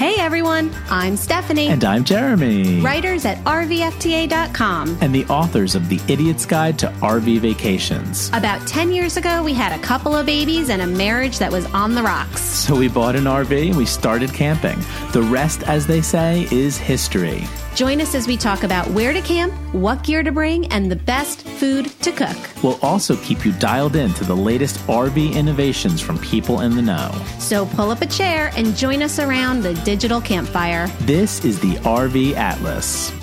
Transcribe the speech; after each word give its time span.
Hey 0.00 0.14
everyone, 0.16 0.74
I'm 0.88 1.14
Stephanie. 1.14 1.68
And 1.68 1.84
I'm 1.84 2.04
Jeremy. 2.04 2.80
Writers 2.80 3.26
at 3.26 3.36
RVFTA.com. 3.44 4.96
And 5.02 5.14
the 5.14 5.26
authors 5.26 5.74
of 5.74 5.90
The 5.90 6.00
Idiot's 6.10 6.46
Guide 6.46 6.78
to 6.78 6.86
RV 6.86 7.40
Vacations. 7.40 8.30
About 8.32 8.66
10 8.66 8.92
years 8.92 9.18
ago, 9.18 9.42
we 9.42 9.52
had 9.52 9.78
a 9.78 9.82
couple 9.82 10.16
of 10.16 10.24
babies 10.24 10.70
and 10.70 10.80
a 10.80 10.86
marriage 10.86 11.38
that 11.38 11.52
was 11.52 11.66
on 11.74 11.94
the 11.94 12.02
rocks. 12.02 12.40
So 12.40 12.74
we 12.74 12.88
bought 12.88 13.14
an 13.14 13.24
RV 13.24 13.68
and 13.68 13.76
we 13.76 13.84
started 13.84 14.32
camping. 14.32 14.78
The 15.12 15.20
rest, 15.20 15.64
as 15.64 15.86
they 15.86 16.00
say, 16.00 16.48
is 16.50 16.78
history. 16.78 17.44
Join 17.80 18.02
us 18.02 18.14
as 18.14 18.26
we 18.26 18.36
talk 18.36 18.62
about 18.62 18.88
where 18.88 19.14
to 19.14 19.22
camp, 19.22 19.54
what 19.72 20.04
gear 20.04 20.22
to 20.22 20.30
bring, 20.30 20.66
and 20.66 20.92
the 20.92 20.96
best 20.96 21.46
food 21.46 21.86
to 22.02 22.12
cook. 22.12 22.36
We'll 22.62 22.78
also 22.82 23.16
keep 23.16 23.42
you 23.42 23.52
dialed 23.52 23.96
in 23.96 24.12
to 24.16 24.24
the 24.24 24.36
latest 24.36 24.76
RV 24.80 25.32
innovations 25.34 25.98
from 25.98 26.18
people 26.18 26.60
in 26.60 26.76
the 26.76 26.82
know. 26.82 27.10
So 27.38 27.64
pull 27.64 27.90
up 27.90 28.02
a 28.02 28.06
chair 28.06 28.52
and 28.54 28.76
join 28.76 29.00
us 29.00 29.18
around 29.18 29.62
the 29.62 29.72
digital 29.76 30.20
campfire. 30.20 30.88
This 31.06 31.42
is 31.42 31.58
the 31.58 31.76
RV 31.76 32.34
Atlas. 32.34 33.18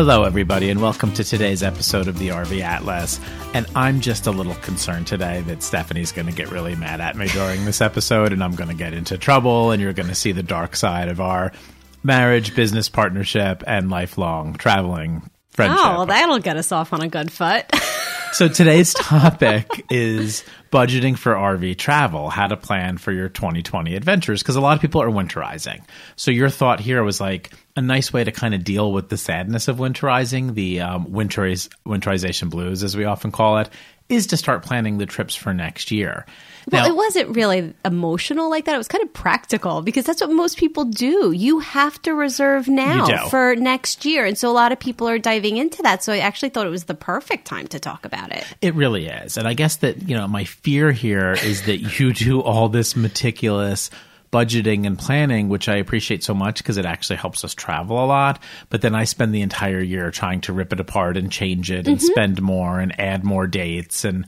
Hello, 0.00 0.24
everybody, 0.24 0.70
and 0.70 0.80
welcome 0.80 1.12
to 1.12 1.22
today's 1.22 1.62
episode 1.62 2.08
of 2.08 2.18
the 2.18 2.28
RV 2.28 2.62
Atlas. 2.62 3.20
And 3.52 3.66
I'm 3.76 4.00
just 4.00 4.26
a 4.26 4.30
little 4.30 4.54
concerned 4.54 5.06
today 5.06 5.42
that 5.42 5.62
Stephanie's 5.62 6.10
going 6.10 6.26
to 6.26 6.32
get 6.32 6.50
really 6.50 6.74
mad 6.74 7.02
at 7.02 7.16
me 7.16 7.28
during 7.28 7.66
this 7.66 7.82
episode, 7.82 8.32
and 8.32 8.42
I'm 8.42 8.54
going 8.54 8.70
to 8.70 8.74
get 8.74 8.94
into 8.94 9.18
trouble, 9.18 9.72
and 9.72 9.82
you're 9.82 9.92
going 9.92 10.08
to 10.08 10.14
see 10.14 10.32
the 10.32 10.42
dark 10.42 10.74
side 10.74 11.08
of 11.08 11.20
our 11.20 11.52
marriage, 12.02 12.56
business 12.56 12.88
partnership, 12.88 13.62
and 13.66 13.90
lifelong 13.90 14.54
traveling 14.54 15.20
friendship. 15.50 15.78
Oh, 15.80 15.90
well, 15.90 16.06
that'll 16.06 16.38
get 16.38 16.56
us 16.56 16.72
off 16.72 16.92
on 16.92 17.02
a 17.02 17.08
good 17.08 17.30
foot. 17.30 17.66
so 18.32 18.48
today's 18.48 18.94
topic 18.94 19.86
is 19.90 20.44
budgeting 20.70 21.16
for 21.16 21.34
RV 21.34 21.76
travel, 21.78 22.30
how 22.30 22.46
to 22.46 22.56
plan 22.56 22.98
for 22.98 23.12
your 23.12 23.28
2020 23.28 23.94
adventures, 23.96 24.42
because 24.42 24.56
a 24.56 24.60
lot 24.60 24.76
of 24.76 24.80
people 24.80 25.02
are 25.02 25.10
winterizing. 25.10 25.82
So 26.16 26.30
your 26.30 26.48
thought 26.48 26.80
here 26.80 27.02
was 27.02 27.20
like 27.20 27.50
a 27.76 27.82
nice 27.82 28.12
way 28.12 28.24
to 28.24 28.32
kind 28.32 28.54
of 28.54 28.64
deal 28.64 28.92
with 28.92 29.08
the 29.08 29.16
sadness 29.16 29.68
of 29.68 29.78
winterizing, 29.78 30.54
the 30.54 30.80
um, 30.80 31.06
winteriz- 31.06 31.68
winterization 31.86 32.50
blues, 32.50 32.82
as 32.82 32.96
we 32.96 33.04
often 33.04 33.32
call 33.32 33.58
it, 33.58 33.68
is 34.10 34.26
to 34.28 34.36
start 34.36 34.62
planning 34.62 34.98
the 34.98 35.06
trips 35.06 35.34
for 35.34 35.54
next 35.54 35.90
year. 35.90 36.26
Well, 36.70 36.82
now, 36.82 36.88
it 36.90 36.96
wasn't 36.96 37.34
really 37.34 37.72
emotional 37.84 38.50
like 38.50 38.66
that. 38.66 38.74
It 38.74 38.78
was 38.78 38.88
kind 38.88 39.02
of 39.02 39.12
practical 39.12 39.82
because 39.82 40.04
that's 40.04 40.20
what 40.20 40.30
most 40.30 40.58
people 40.58 40.84
do. 40.84 41.32
You 41.32 41.60
have 41.60 42.00
to 42.02 42.14
reserve 42.14 42.68
now 42.68 43.28
for 43.28 43.56
next 43.56 44.04
year. 44.04 44.26
And 44.26 44.36
so 44.36 44.50
a 44.50 44.52
lot 44.52 44.70
of 44.70 44.78
people 44.78 45.08
are 45.08 45.18
diving 45.18 45.56
into 45.56 45.82
that. 45.82 46.04
So 46.04 46.12
I 46.12 46.18
actually 46.18 46.50
thought 46.50 46.66
it 46.66 46.70
was 46.70 46.84
the 46.84 46.94
perfect 46.94 47.46
time 47.46 47.66
to 47.68 47.80
talk 47.80 48.04
about 48.04 48.30
it. 48.32 48.44
It 48.60 48.74
really 48.74 49.06
is. 49.06 49.38
And 49.38 49.48
I 49.48 49.54
guess 49.54 49.76
that, 49.76 50.08
you 50.08 50.16
know, 50.16 50.28
my 50.28 50.44
fear 50.44 50.92
here 50.92 51.32
is 51.32 51.62
that 51.62 51.78
you 51.98 52.12
do 52.12 52.40
all 52.42 52.68
this 52.68 52.94
meticulous 52.94 53.90
budgeting 54.32 54.86
and 54.86 54.98
planning, 54.98 55.48
which 55.48 55.68
I 55.68 55.76
appreciate 55.76 56.22
so 56.22 56.34
much 56.34 56.58
because 56.58 56.76
it 56.76 56.86
actually 56.86 57.16
helps 57.16 57.44
us 57.44 57.54
travel 57.54 58.02
a 58.02 58.06
lot. 58.06 58.42
But 58.68 58.80
then 58.80 58.94
I 58.94 59.04
spend 59.04 59.34
the 59.34 59.42
entire 59.42 59.80
year 59.80 60.10
trying 60.10 60.40
to 60.42 60.52
rip 60.52 60.72
it 60.72 60.80
apart 60.80 61.16
and 61.16 61.30
change 61.32 61.70
it 61.70 61.88
and 61.88 61.98
mm-hmm. 61.98 62.06
spend 62.06 62.42
more 62.42 62.78
and 62.78 62.98
add 63.00 63.24
more 63.24 63.46
dates 63.46 64.04
and 64.04 64.26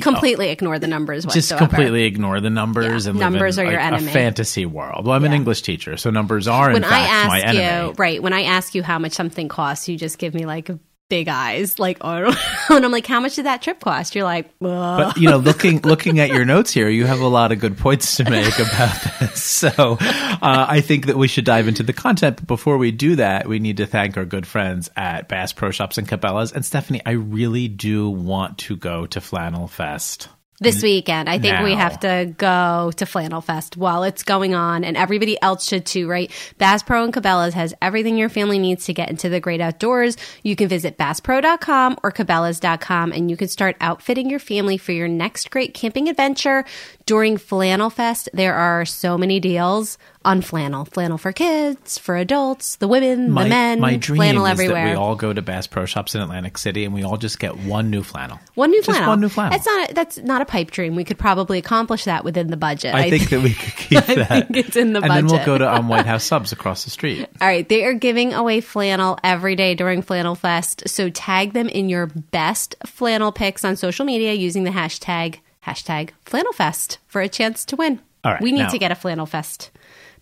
completely 0.00 0.46
know, 0.46 0.52
ignore 0.52 0.78
the 0.78 0.86
numbers 0.86 1.26
whatsoever. 1.26 1.60
Just 1.60 1.70
completely 1.70 2.04
ignore 2.04 2.40
the 2.40 2.50
numbers 2.50 3.04
yeah. 3.04 3.10
and 3.10 3.20
numbers 3.20 3.58
are 3.58 3.64
your 3.64 3.80
a, 3.80 3.84
enemy. 3.84 4.08
A 4.08 4.12
fantasy 4.12 4.64
world. 4.64 5.04
Well, 5.04 5.14
I'm 5.14 5.22
yeah. 5.22 5.28
an 5.28 5.34
English 5.34 5.62
teacher, 5.62 5.96
so 5.96 6.10
numbers 6.10 6.48
are 6.48 6.68
when 6.68 6.76
in 6.76 6.82
fact 6.82 6.94
I 6.94 7.06
ask 7.06 7.28
my 7.28 7.40
enemy. 7.40 7.88
You, 7.88 7.94
right. 7.98 8.22
When 8.22 8.32
I 8.32 8.44
ask 8.44 8.74
you 8.74 8.82
how 8.82 8.98
much 8.98 9.12
something 9.12 9.48
costs, 9.48 9.88
you 9.88 9.98
just 9.98 10.18
give 10.18 10.34
me 10.34 10.46
like 10.46 10.70
big 11.12 11.28
eyes, 11.28 11.78
like, 11.78 11.98
oh, 12.00 12.34
and 12.70 12.84
I'm 12.86 12.90
like, 12.90 13.06
how 13.06 13.20
much 13.20 13.34
did 13.34 13.44
that 13.44 13.60
trip 13.60 13.80
cost? 13.80 14.14
You're 14.14 14.24
like, 14.24 14.46
Ugh. 14.62 14.98
but 14.98 15.18
you 15.18 15.28
know, 15.28 15.36
looking 15.50 15.82
looking 15.82 16.20
at 16.20 16.30
your 16.30 16.46
notes 16.46 16.72
here, 16.72 16.88
you 16.88 17.04
have 17.04 17.20
a 17.20 17.28
lot 17.28 17.52
of 17.52 17.58
good 17.58 17.76
points 17.76 18.16
to 18.16 18.24
make 18.24 18.58
about 18.58 18.98
this. 19.20 19.42
So 19.62 19.98
uh, 20.00 20.66
I 20.68 20.80
think 20.80 21.06
that 21.06 21.16
we 21.16 21.28
should 21.28 21.44
dive 21.44 21.68
into 21.68 21.82
the 21.82 21.92
content. 21.92 22.36
But 22.36 22.46
before 22.46 22.78
we 22.78 22.90
do 22.90 23.16
that, 23.16 23.46
we 23.46 23.58
need 23.58 23.76
to 23.76 23.86
thank 23.86 24.16
our 24.16 24.24
good 24.24 24.46
friends 24.46 24.90
at 24.96 25.28
Bass 25.28 25.52
Pro 25.52 25.70
Shops 25.70 25.98
and 25.98 26.08
Cabela's. 26.08 26.52
And 26.52 26.64
Stephanie, 26.64 27.02
I 27.04 27.12
really 27.12 27.68
do 27.68 28.08
want 28.08 28.58
to 28.58 28.76
go 28.76 29.06
to 29.06 29.20
Flannel 29.20 29.68
Fest 29.68 30.28
this 30.62 30.82
weekend. 30.82 31.28
I 31.28 31.38
think 31.38 31.54
now. 31.54 31.64
we 31.64 31.74
have 31.74 32.00
to 32.00 32.32
go 32.36 32.92
to 32.96 33.06
Flannel 33.06 33.40
Fest 33.40 33.76
while 33.76 34.04
it's 34.04 34.22
going 34.22 34.54
on, 34.54 34.84
and 34.84 34.96
everybody 34.96 35.40
else 35.42 35.66
should 35.66 35.84
too, 35.84 36.08
right? 36.08 36.30
Bass 36.58 36.82
Pro 36.82 37.04
and 37.04 37.12
Cabela's 37.12 37.54
has 37.54 37.74
everything 37.82 38.16
your 38.16 38.28
family 38.28 38.58
needs 38.58 38.86
to 38.86 38.94
get 38.94 39.10
into 39.10 39.28
the 39.28 39.40
great 39.40 39.60
outdoors. 39.60 40.16
You 40.42 40.56
can 40.56 40.68
visit 40.68 40.96
basspro.com 40.96 41.98
or 42.02 42.12
cabela's.com 42.12 43.12
and 43.12 43.30
you 43.30 43.36
can 43.36 43.48
start 43.48 43.76
outfitting 43.80 44.30
your 44.30 44.38
family 44.38 44.78
for 44.78 44.92
your 44.92 45.08
next 45.08 45.50
great 45.50 45.74
camping 45.74 46.08
adventure. 46.08 46.64
During 47.12 47.36
Flannel 47.36 47.90
Fest, 47.90 48.30
there 48.32 48.54
are 48.54 48.86
so 48.86 49.18
many 49.18 49.38
deals 49.38 49.98
on 50.24 50.40
flannel. 50.40 50.86
Flannel 50.86 51.18
for 51.18 51.30
kids, 51.30 51.98
for 51.98 52.16
adults, 52.16 52.76
the 52.76 52.88
women, 52.88 53.30
my, 53.30 53.42
the 53.42 53.50
men. 53.50 53.80
My 53.80 53.96
dream 53.96 54.16
flannel 54.16 54.46
is 54.46 54.52
everywhere. 54.52 54.86
that 54.86 54.90
we 54.92 54.96
all 54.96 55.14
go 55.14 55.30
to 55.30 55.42
Bass 55.42 55.66
Pro 55.66 55.84
Shops 55.84 56.14
in 56.14 56.22
Atlantic 56.22 56.56
City 56.56 56.86
and 56.86 56.94
we 56.94 57.02
all 57.02 57.18
just 57.18 57.38
get 57.38 57.58
one 57.58 57.90
new 57.90 58.02
flannel. 58.02 58.40
One 58.54 58.70
new 58.70 58.78
just 58.78 58.96
flannel. 58.96 59.08
one 59.10 59.20
new 59.20 59.28
flannel. 59.28 59.50
That's 59.58 59.66
not 59.66 59.90
a, 59.90 59.94
that's 59.94 60.18
not 60.20 60.40
a 60.40 60.46
pipe 60.46 60.70
dream. 60.70 60.94
We 60.94 61.04
could 61.04 61.18
probably 61.18 61.58
accomplish 61.58 62.04
that 62.04 62.24
within 62.24 62.46
the 62.46 62.56
budget. 62.56 62.94
I, 62.94 63.00
I 63.00 63.10
think, 63.10 63.28
that 63.28 63.42
we 63.42 63.52
could 63.52 63.76
keep 63.76 64.04
that. 64.06 64.30
I 64.30 64.40
think 64.40 64.68
it's 64.68 64.76
in 64.76 64.94
the 64.94 65.00
and 65.00 65.08
budget. 65.08 65.18
And 65.18 65.28
then 65.28 65.36
we'll 65.36 65.44
go 65.44 65.58
to 65.58 65.70
um, 65.70 65.88
White 65.88 66.06
House 66.06 66.24
Subs 66.32 66.52
across 66.52 66.84
the 66.84 66.90
street. 66.90 67.28
All 67.42 67.46
right, 67.46 67.68
they 67.68 67.84
are 67.84 67.92
giving 67.92 68.32
away 68.32 68.62
flannel 68.62 69.18
every 69.22 69.54
day 69.54 69.74
during 69.74 70.00
Flannel 70.00 70.34
Fest. 70.34 70.84
So 70.86 71.10
tag 71.10 71.52
them 71.52 71.68
in 71.68 71.90
your 71.90 72.06
best 72.06 72.74
flannel 72.86 73.32
pics 73.32 73.66
on 73.66 73.76
social 73.76 74.06
media 74.06 74.32
using 74.32 74.64
the 74.64 74.70
hashtag 74.70 75.40
hashtag 75.66 76.10
FlannelFest 76.26 76.98
for 77.06 77.20
a 77.20 77.28
chance 77.28 77.64
to 77.66 77.76
win. 77.76 78.00
All 78.24 78.32
right, 78.32 78.42
we 78.42 78.52
need 78.52 78.60
now, 78.60 78.68
to 78.68 78.78
get 78.78 78.92
a 78.92 78.94
flannel 78.94 79.26
fest 79.26 79.70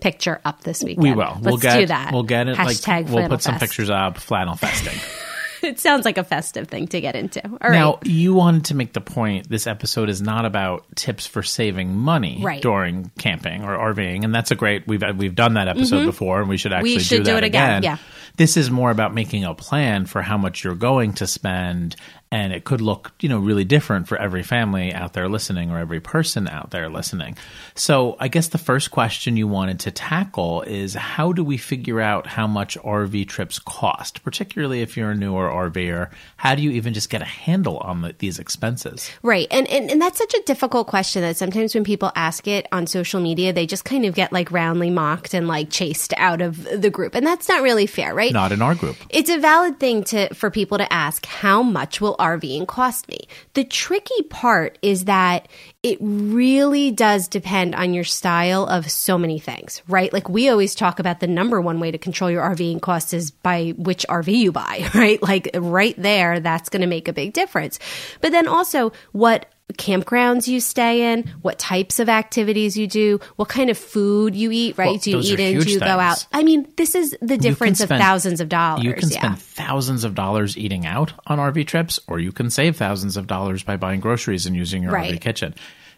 picture 0.01 0.41
up 0.45 0.63
this 0.63 0.83
weekend. 0.83 1.03
We 1.03 1.13
will. 1.13 1.35
Let's 1.35 1.45
we'll 1.45 1.57
get, 1.59 1.81
do 1.81 1.87
that. 1.87 2.13
We'll 2.13 2.23
get 2.23 2.49
it. 2.49 2.57
Hashtag 2.57 3.05
like, 3.05 3.09
we'll 3.09 3.29
put 3.29 3.43
some 3.43 3.59
pictures 3.59 3.91
up. 3.91 4.19
Flannel 4.19 4.57
festing. 4.57 4.99
it 5.63 5.79
sounds 5.79 6.05
like 6.05 6.19
a 6.19 6.25
festive 6.25 6.69
thing 6.69 6.89
to 6.89 7.01
get 7.01 7.15
into. 7.15 7.47
All 7.47 7.71
now, 7.71 7.95
right. 7.95 8.07
you 8.07 8.35
wanted 8.35 8.67
to 8.67 8.75
make 8.75 8.93
the 8.93 9.01
point 9.01 9.49
this 9.49 9.67
episode 9.67 10.09
is 10.09 10.23
not 10.23 10.45
about 10.45 10.85
tips 10.97 11.27
for 11.27 11.43
saving 11.43 11.97
money 11.97 12.41
right. 12.43 12.63
during 12.63 13.11
camping 13.19 13.63
or 13.65 13.77
RVing, 13.77 14.25
and 14.25 14.35
that's 14.35 14.51
a 14.51 14.55
great. 14.55 14.87
We've 14.87 15.03
we've 15.17 15.35
done 15.35 15.55
that 15.55 15.69
episode 15.69 15.99
mm-hmm. 15.99 16.07
before, 16.07 16.41
and 16.41 16.49
we 16.49 16.57
should 16.57 16.73
actually 16.73 16.95
we 16.95 17.01
should 17.01 17.25
do, 17.25 17.33
do 17.33 17.37
it 17.37 17.45
again. 17.45 17.79
again. 17.79 17.83
Yeah. 17.83 17.97
This 18.37 18.57
is 18.57 18.71
more 18.71 18.91
about 18.91 19.13
making 19.13 19.45
a 19.45 19.55
plan 19.55 20.07
for 20.07 20.23
how 20.23 20.39
much 20.39 20.65
you're 20.65 20.75
going 20.75 21.15
to 21.15 21.27
spend 21.27 21.97
and 22.33 22.53
it 22.53 22.65
could 22.65 22.81
look 22.81 23.13
you 23.21 23.29
know 23.29 23.39
really 23.39 23.65
different 23.65 24.07
for 24.07 24.17
every 24.19 24.43
family 24.43 24.93
out 24.93 25.13
there 25.15 25.29
listening 25.29 25.71
or 25.71 25.79
every 25.79 26.01
person 26.01 26.49
out 26.49 26.71
there 26.71 26.89
listening. 26.89 27.37
So 27.75 28.17
i 28.21 28.29
guess 28.29 28.49
the 28.49 28.59
first 28.59 28.91
question 28.91 29.37
you 29.37 29.49
wanted 29.49 29.81
to 29.81 29.91
tackle 29.91 30.63
is 30.63 30.95
how 30.95 31.33
do 31.33 31.43
we 31.43 31.57
figure 31.57 32.01
out 32.01 32.27
how 32.27 32.47
much 32.47 32.77
rv 32.79 33.29
trips 33.29 33.59
cost 33.59 34.23
particularly 34.23 34.83
if 34.83 34.97
you're 34.97 35.11
a 35.11 35.15
newer 35.15 35.49
rver 35.49 36.11
how 36.37 36.55
do 36.55 36.63
you 36.63 36.71
even 36.71 36.95
just 36.95 37.11
get 37.11 37.23
a 37.23 37.27
handle 37.27 37.79
on 37.79 38.03
the, 38.03 38.15
these 38.19 38.39
expenses? 38.39 39.11
Right. 39.23 39.49
And, 39.51 39.67
and 39.69 39.91
and 39.91 40.01
that's 40.01 40.19
such 40.19 40.35
a 40.35 40.43
difficult 40.43 40.87
question 40.87 41.23
that 41.23 41.37
sometimes 41.37 41.75
when 41.75 41.85
people 41.85 42.13
ask 42.15 42.47
it 42.47 42.67
on 42.73 42.87
social 42.87 43.21
media 43.21 43.53
they 43.53 43.67
just 43.67 43.85
kind 43.85 44.05
of 44.05 44.15
get 44.15 44.33
like 44.33 44.51
roundly 44.51 44.91
mocked 44.91 45.35
and 45.35 45.49
like 45.49 45.71
chased 45.71 46.13
out 46.17 46.41
of 46.41 46.63
the 46.65 46.91
group. 46.91 47.15
And 47.15 47.27
that's 47.27 47.49
not 47.49 47.63
really 47.63 47.87
fair 47.87 48.15
right? 48.15 48.33
Not 48.33 48.53
in 48.53 48.63
our 48.63 48.75
group. 48.75 48.97
It's 49.09 49.31
a 49.31 49.39
valid 49.39 49.79
thing 49.79 50.05
to 50.05 50.33
for 50.35 50.51
people 50.51 50.79
to 50.79 50.93
ask 50.93 51.27
how 51.27 51.63
much 51.63 52.01
will 52.01 52.17
RVing 52.21 52.67
cost 52.67 53.09
me. 53.09 53.21
The 53.55 53.65
tricky 53.65 54.23
part 54.29 54.79
is 54.83 55.07
that 55.07 55.49
it 55.83 55.99
really 56.01 56.91
does 56.91 57.27
depend 57.29 57.75
on 57.75 57.95
your 57.95 58.05
style 58.05 58.67
of 58.67 58.91
so 58.91 59.17
many 59.19 59.39
things, 59.39 59.83
right? 59.89 60.13
Like 60.13 60.29
we 60.29 60.49
always 60.49 60.75
talk 60.75 60.99
about 60.99 61.21
the 61.21 61.27
number 61.27 61.61
one 61.61 61.81
way 61.81 61.91
to 61.91 61.99
control 61.99 62.31
your 62.31 62.43
RVing 62.43 62.81
costs 62.81 63.13
is 63.13 63.31
by 63.31 63.75
which 63.77 64.07
RV 64.09 64.33
you 64.33 64.53
buy, 64.53 64.89
right? 64.95 65.23
Like 65.23 65.51
right 65.55 65.95
there, 65.97 66.41
that's 66.41 66.69
going 66.69 66.83
to 66.83 66.87
make 66.87 67.09
a 67.09 67.13
big 67.13 67.33
difference. 67.33 67.79
But 68.21 68.33
then 68.33 68.47
also 68.47 68.93
what 69.13 69.47
campgrounds 69.73 70.49
you 70.49 70.61
stay 70.61 71.13
in, 71.13 71.25
what 71.43 71.59
types 71.59 71.99
of 71.99 72.09
activities 72.09 72.77
you 72.77 72.87
do, 72.87 73.21
what 73.37 73.49
kind 73.49 73.71
of 73.71 73.79
food 73.79 74.35
you 74.35 74.51
eat, 74.51 74.79
right? 74.79 74.87
Well, 74.87 74.97
do 74.97 75.11
you 75.11 75.19
eat 75.19 75.41
in? 75.41 75.53
Do 75.61 75.71
you 75.71 75.79
things. 75.79 75.79
go 75.79 75.99
out? 75.99 76.27
I 76.33 76.43
mean, 76.43 76.73
this 76.77 76.95
is 76.95 77.17
the 77.21 77.37
difference 77.37 77.79
spend, 77.79 77.93
of 77.93 77.99
thousands 77.99 78.41
of 78.41 78.49
dollars. 78.49 78.85
You 78.85 78.95
can 78.95 79.09
yeah. 79.11 79.19
spend 79.19 79.39
thousands 79.39 80.05
of 80.05 80.15
dollars 80.15 80.57
eating 80.57 80.87
out 80.87 81.13
on 81.27 81.39
RV 81.39 81.67
trips, 81.67 81.99
or 82.07 82.19
you 82.19 82.33
can 82.33 82.51
save 82.51 82.77
thousands 82.77 83.17
of 83.17 83.27
dollars 83.27 83.63
by 83.63 83.77
buying 83.77 84.01
groceries 84.01 84.47
and 84.47 84.57
using 84.57 84.83
your 84.83 84.93
right. 84.93 85.13
RV 85.13 85.21
kitchen. 85.21 85.55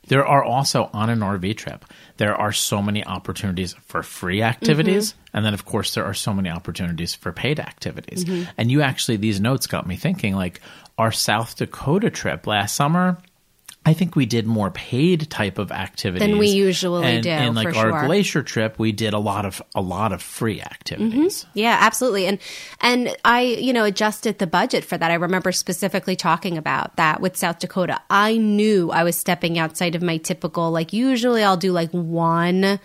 There 0.08 0.26
are 0.26 0.42
also 0.42 0.90
on 0.92 1.10
an 1.10 1.20
RV 1.20 1.56
trip, 1.56 1.84
there 2.16 2.34
are 2.34 2.52
so 2.52 2.82
many 2.82 3.04
opportunities 3.04 3.74
for 3.84 4.02
free 4.02 4.42
activities. 4.42 5.12
Mm-hmm. 5.12 5.36
And 5.36 5.46
then, 5.46 5.54
of 5.54 5.64
course, 5.64 5.94
there 5.94 6.04
are 6.04 6.14
so 6.14 6.34
many 6.34 6.50
opportunities 6.50 7.14
for 7.14 7.32
paid 7.32 7.60
activities. 7.60 8.24
Mm-hmm. 8.24 8.50
And 8.58 8.70
you 8.70 8.82
actually, 8.82 9.16
these 9.16 9.40
notes 9.40 9.66
got 9.66 9.86
me 9.86 9.96
thinking 9.96 10.34
like 10.34 10.60
our 10.98 11.12
South 11.12 11.56
Dakota 11.56 12.10
trip 12.10 12.46
last 12.46 12.74
summer, 12.74 13.16
I 13.84 13.94
think 13.94 14.14
we 14.14 14.26
did 14.26 14.46
more 14.46 14.70
paid 14.70 15.28
type 15.28 15.58
of 15.58 15.72
activities 15.72 16.26
Than 16.26 16.38
we 16.38 16.48
usually 16.48 17.04
and, 17.04 17.22
do, 17.24 17.30
And 17.30 17.56
like 17.56 17.66
our 17.76 17.90
sure. 17.90 18.06
glacier 18.06 18.42
trip, 18.42 18.78
we 18.78 18.92
did 18.92 19.12
a 19.12 19.18
lot 19.18 19.44
of 19.44 19.60
a 19.74 19.80
lot 19.80 20.12
of 20.12 20.22
free 20.22 20.60
activities. 20.60 21.44
Mm-hmm. 21.44 21.58
Yeah, 21.58 21.78
absolutely. 21.80 22.26
And 22.26 22.38
and 22.80 23.16
I, 23.24 23.40
you 23.40 23.72
know, 23.72 23.84
adjusted 23.84 24.38
the 24.38 24.46
budget 24.46 24.84
for 24.84 24.96
that. 24.96 25.10
I 25.10 25.14
remember 25.14 25.50
specifically 25.50 26.14
talking 26.14 26.56
about 26.56 26.94
that 26.94 27.20
with 27.20 27.36
South 27.36 27.58
Dakota. 27.58 28.00
I 28.08 28.36
knew 28.36 28.92
I 28.92 29.02
was 29.02 29.16
stepping 29.16 29.58
outside 29.58 29.96
of 29.96 30.02
my 30.02 30.16
typical 30.16 30.70
like 30.70 30.92
usually 30.92 31.42
I'll 31.42 31.56
do 31.56 31.72
like 31.72 31.90
one 31.90 32.78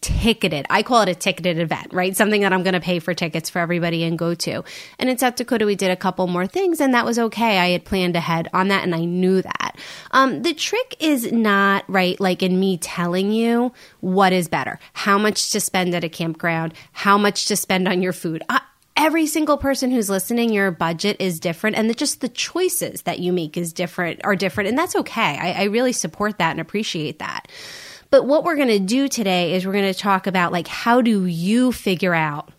ticketed. 0.00 0.66
I 0.70 0.82
call 0.82 1.02
it 1.02 1.08
a 1.08 1.14
ticketed 1.14 1.58
event, 1.58 1.92
right? 1.92 2.16
Something 2.16 2.42
that 2.42 2.52
I'm 2.52 2.62
going 2.62 2.74
to 2.74 2.80
pay 2.80 2.98
for 2.98 3.14
tickets 3.14 3.50
for 3.50 3.58
everybody 3.58 4.04
and 4.04 4.18
go 4.18 4.34
to. 4.34 4.62
And 4.98 5.10
in 5.10 5.18
South 5.18 5.36
Dakota 5.36 5.66
we 5.66 5.76
did 5.76 5.90
a 5.90 5.96
couple 5.96 6.26
more 6.26 6.46
things 6.46 6.80
and 6.80 6.94
that 6.94 7.04
was 7.04 7.18
okay. 7.18 7.58
I 7.58 7.70
had 7.70 7.84
planned 7.84 8.16
ahead 8.16 8.48
on 8.52 8.68
that 8.68 8.84
and 8.84 8.94
I 8.94 9.04
knew 9.04 9.42
that. 9.42 9.76
Um 10.10 10.42
the 10.42 10.54
trick 10.54 10.96
is 11.00 11.32
not 11.32 11.84
right 11.88 12.18
like 12.20 12.42
in 12.42 12.58
me 12.58 12.78
telling 12.78 13.32
you 13.32 13.72
what 14.00 14.32
is 14.32 14.48
better. 14.48 14.78
How 14.92 15.18
much 15.18 15.50
to 15.50 15.60
spend 15.60 15.94
at 15.94 16.04
a 16.04 16.08
campground, 16.08 16.74
how 16.92 17.18
much 17.18 17.46
to 17.46 17.56
spend 17.56 17.88
on 17.88 18.02
your 18.02 18.12
food. 18.12 18.42
I, 18.48 18.60
every 18.98 19.26
single 19.26 19.56
person 19.56 19.90
who's 19.90 20.10
listening, 20.10 20.52
your 20.52 20.70
budget 20.70 21.16
is 21.20 21.38
different, 21.38 21.76
and 21.76 21.88
the, 21.88 21.94
just 21.94 22.20
the 22.20 22.28
choices 22.28 23.02
that 23.02 23.20
you 23.20 23.32
make 23.32 23.56
is 23.56 23.72
different 23.72 24.20
are 24.24 24.36
different, 24.36 24.68
and 24.68 24.76
that's 24.76 24.96
okay. 24.96 25.38
I, 25.38 25.52
I 25.52 25.64
really 25.64 25.92
support 25.92 26.38
that 26.38 26.50
and 26.50 26.60
appreciate 26.60 27.20
that. 27.20 27.48
But 28.10 28.26
what 28.26 28.44
we're 28.44 28.56
going 28.56 28.68
to 28.68 28.78
do 28.78 29.08
today 29.08 29.54
is 29.54 29.66
we're 29.66 29.72
going 29.72 29.92
to 29.92 29.98
talk 29.98 30.26
about 30.26 30.52
like 30.52 30.68
how 30.68 31.00
do 31.00 31.26
you 31.26 31.72
figure 31.72 32.14
out 32.14 32.50